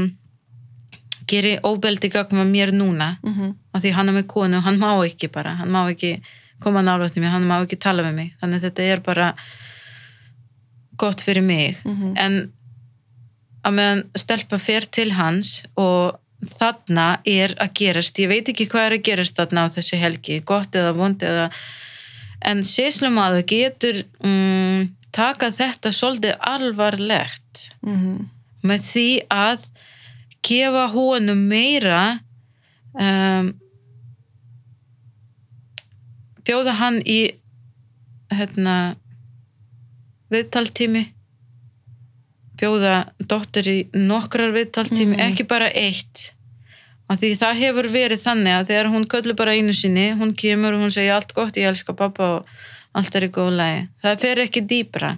[1.30, 3.54] gerir óbeldi gagma mér núna Mm -hmm.
[3.74, 6.22] að því hann er með konu, hann má ekki bara hann má ekki
[6.62, 9.34] koma nálægt mér hann má ekki tala með mig, þannig að þetta er bara
[10.98, 12.14] gott fyrir mig Mhm.
[12.18, 12.52] en
[13.66, 16.20] að meðan stelpa fer til hans og
[16.50, 18.20] þarna er að gerast.
[18.20, 21.50] Ég veit ekki hvað er að gerast þarna á þessu helgi gott eða vond eða
[22.46, 24.86] en séslumadur getur um,
[25.16, 27.70] taka þetta svolítið alvarlegt.
[27.82, 28.26] Mm -hmm.
[28.62, 29.66] með því að
[30.46, 32.20] gefa honum meira
[32.94, 33.54] um,
[36.46, 37.20] bjóða hann í
[38.30, 38.96] hérna
[40.30, 41.15] viðtaltími
[42.60, 45.26] bjóða dóttir í nokkrar viðtaltími, Mhm.
[45.32, 46.32] ekki bara eitt.
[47.10, 50.74] Af því það hefur verið þannig að þegar hún köllu bara einu sinni hún kemur
[50.74, 52.46] og hún segir allt gott, ég elska pappa og
[52.96, 53.88] allt er í góð lagi.
[54.04, 55.18] Það fer ekki dýbra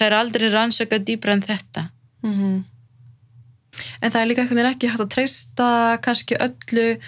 [0.00, 1.90] það er aldrei rannsaka dýbra en þetta.
[2.24, 2.64] Mhm.
[4.02, 5.68] En það er líka veginn ekki hægt að treysta
[6.04, 6.98] kannski öllu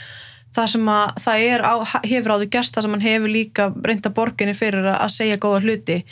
[0.53, 4.13] það sem að það er á, hefur áður gerst það sem hann hefur líka reynda
[4.13, 6.03] borginni fyrir að segja góða hluti.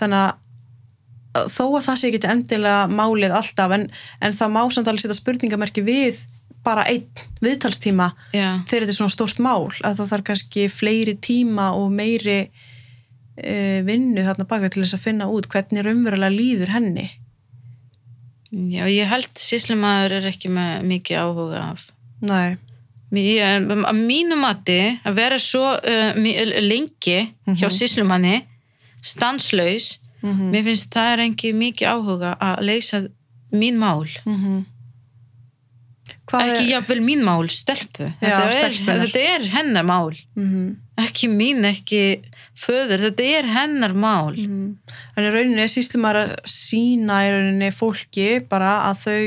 [0.00, 0.34] Þannig að
[1.34, 3.84] þó að það sé ekki endilega málið alltaf en,
[4.20, 6.18] en það má samt alveg setja spurningamerki við
[6.66, 7.06] bara einn
[7.40, 11.88] viðtalstíma Já, þegar þetta er svona stórt mál að það þarf kannski fleiri tíma og
[11.94, 17.06] meiri uh, vinnu þarna baka til þess að finna út hvernig raunverulega líður henni.
[18.50, 21.86] Já ég held síslumæður er ekki með mikið áhuga af.
[22.26, 22.56] Nei,
[23.10, 24.76] Ég, að mínu mati
[25.06, 26.18] að vera svo uh,
[26.62, 27.16] lengi
[27.46, 27.74] hjá Mhm.
[27.74, 28.36] síslumanni
[29.02, 33.02] stanslaus mm mér finnst það er ekki mikið áhuga að leysa
[33.52, 34.64] mín mál -hmm.
[36.30, 40.46] Hvað ekki er jafnvel mín mál, stelpu Já, þetta, er, þetta er hennar mál mm
[40.46, 40.76] -hmm.
[40.96, 42.22] ekki mín, ekki
[42.54, 44.76] föður, þetta er hennar mál Mm.
[45.16, 49.22] En í rauninni sýslum maður að sína í rauninni fólki bara að þau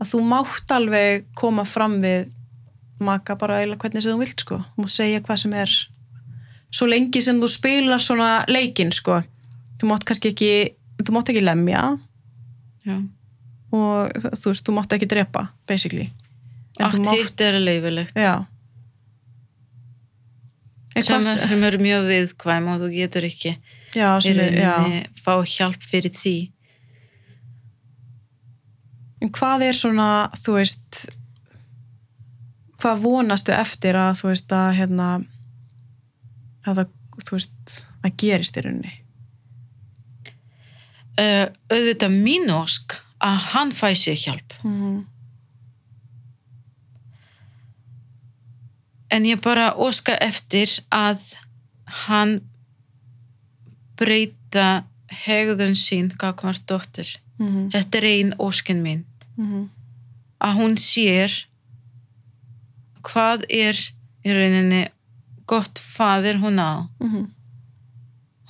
[0.00, 2.30] að þú mátt alveg koma fram við
[3.00, 4.60] maka bara eiginlega hvernig sem þú vilt sko.
[4.76, 5.74] Þú mátt segja hvað sem er
[6.70, 9.20] svo lengi sem þú spilar svona leikinn sko.
[9.80, 10.52] Þú mátt kannski ekki
[11.00, 11.82] þú mátt ekki lemja
[12.84, 12.96] Já.
[13.72, 16.10] og þú veist, þú mátt ekki drepa basically.
[16.80, 18.16] Allt er leifilegt
[21.00, 23.54] sem, sem eru mjög viðkvæm og þú getur ekki
[23.94, 26.36] Já, er, rauninni fá hjálp fyrir því
[29.20, 31.02] En hvað er svona, þú veist,
[32.80, 35.08] hvað vonastu eftir að, þú veist, að, hérna,
[36.64, 36.94] að það,
[37.26, 38.94] þú veist, að gerist í rauninni?
[41.20, 45.06] Uh, auðvitað mín ósk að hann fæ sér hjálp Mm.
[49.10, 51.32] en ég bara óska eftir að
[52.06, 52.36] hann
[53.98, 54.84] breyta
[55.26, 57.70] hegðun sín gagvart dóttir Mm.
[57.72, 59.04] þetta er ein óskin mín
[59.38, 59.70] Mm.
[60.40, 61.32] að hún sér
[63.02, 63.74] hvað er
[64.24, 64.88] í rauninni
[65.46, 67.30] gott fadir hún á Mm.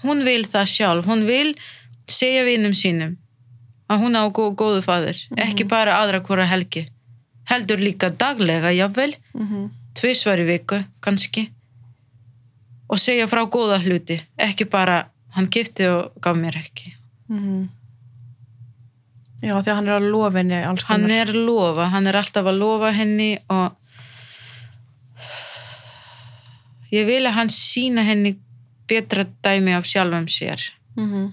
[0.02, 1.54] hún vil það sjálf, hún vil
[2.10, 3.16] segja vinum sínum
[3.90, 6.86] að hún á gó, góðu fadir, ekki bara aðra hvora helgi
[7.50, 9.70] heldur líka daglega, jafnvel Mm.
[9.94, 11.48] tvisvar í viku, kannski
[12.90, 16.94] og segja frá góða hluti ekki bara, hann gifti og gaf mér ekki
[17.30, 17.68] Mm.
[19.42, 22.44] Já, því að hann er að lofa henni hann er að lofa, hann er alltaf
[22.46, 23.72] að lofa henni og
[26.92, 28.34] ég vil að hann sína henni
[28.90, 30.60] betra dæmi af sjálfum sér
[30.96, 31.32] Mm.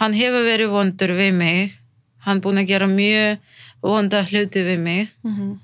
[0.00, 1.74] Hann hefur verið vondur við mig
[2.26, 3.38] hann búin að gera mjög
[3.82, 5.58] vonda hluti við mig Mm.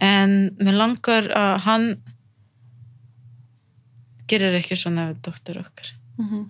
[0.00, 1.86] en mér langar að hann
[4.30, 6.48] gerir ekki svona við dóttur okkar Mm.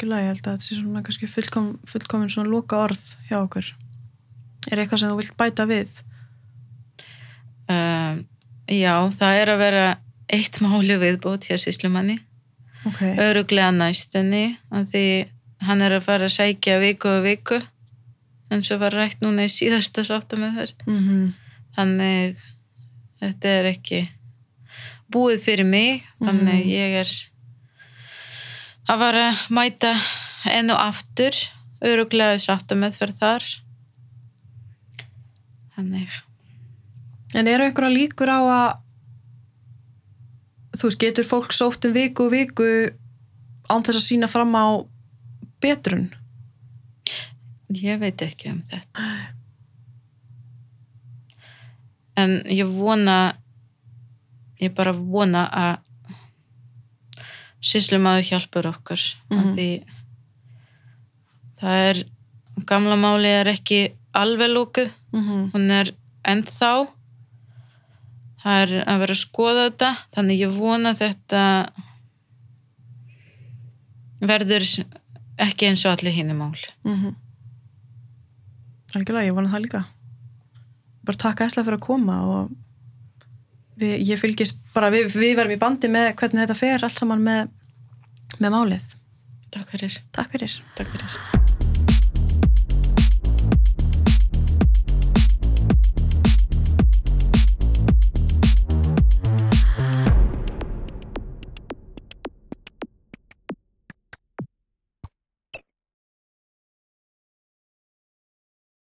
[0.00, 3.66] Ég held að þetta sé svona kannski fullkom, fullkomin svona loka orð hjá okkur.
[4.72, 5.90] Er eitthvað sem þú vilt bæta við?
[7.70, 8.22] um,
[8.66, 9.84] já, það er að vera
[10.32, 12.16] eitt máli viðbútt hjá síslumanni
[12.86, 13.00] Ok.
[13.20, 15.04] öruglega næstunni af því
[15.66, 17.58] hann er að fara að sækja viku og viku.
[18.50, 20.72] Eins og var rætt núna í síðasta sátta með þær.
[20.86, 21.34] Mm
[21.76, 22.36] þannig
[23.20, 24.00] þetta er ekki
[25.12, 26.02] búið fyrir mig.
[26.20, 26.70] Þannig Mhm.
[26.70, 27.10] ég er
[28.88, 29.92] að fara að mæta
[30.50, 31.32] enn og aftur
[31.82, 33.44] öruglega sátta með þær þar.
[35.76, 36.08] Þannig.
[37.34, 38.78] En eru einhverja líkur á að
[40.80, 42.66] þú veist, getur fólk sótt um viku og viku
[43.70, 44.66] án þess að sína fram á
[45.60, 46.08] betrun?
[47.70, 49.04] Ég veit ekki um þetta.
[52.18, 53.18] En ég vona,
[54.60, 55.76] ég bara vona að
[57.60, 59.00] síslumaður hjálpar okkur.
[59.30, 59.54] Mm Mhm.
[59.56, 59.84] Því
[61.60, 62.04] það er,
[62.66, 65.50] gamla máli er ekki alveg lókuð, Mm -hmm.
[65.52, 66.88] hún er ennþá.
[68.40, 71.42] Það er að vera að skoða þetta, þannig ég vona þetta
[74.20, 74.64] verður
[75.40, 76.56] ekki eins og allir hinni mál.
[76.84, 77.16] Mm
[78.90, 79.80] Algjörlega, ég vona það líka.
[81.06, 82.48] Bara takk æsla fyrir að koma og
[83.78, 87.22] við, ég fylgist bara, við, við verum í bandi með hvernig þetta fer allt saman
[87.22, 87.54] með,
[88.40, 88.98] með málið.
[89.54, 90.02] Takk fyrir.
[90.10, 90.58] Takk fyrir.
[90.74, 91.49] Takk fyrir.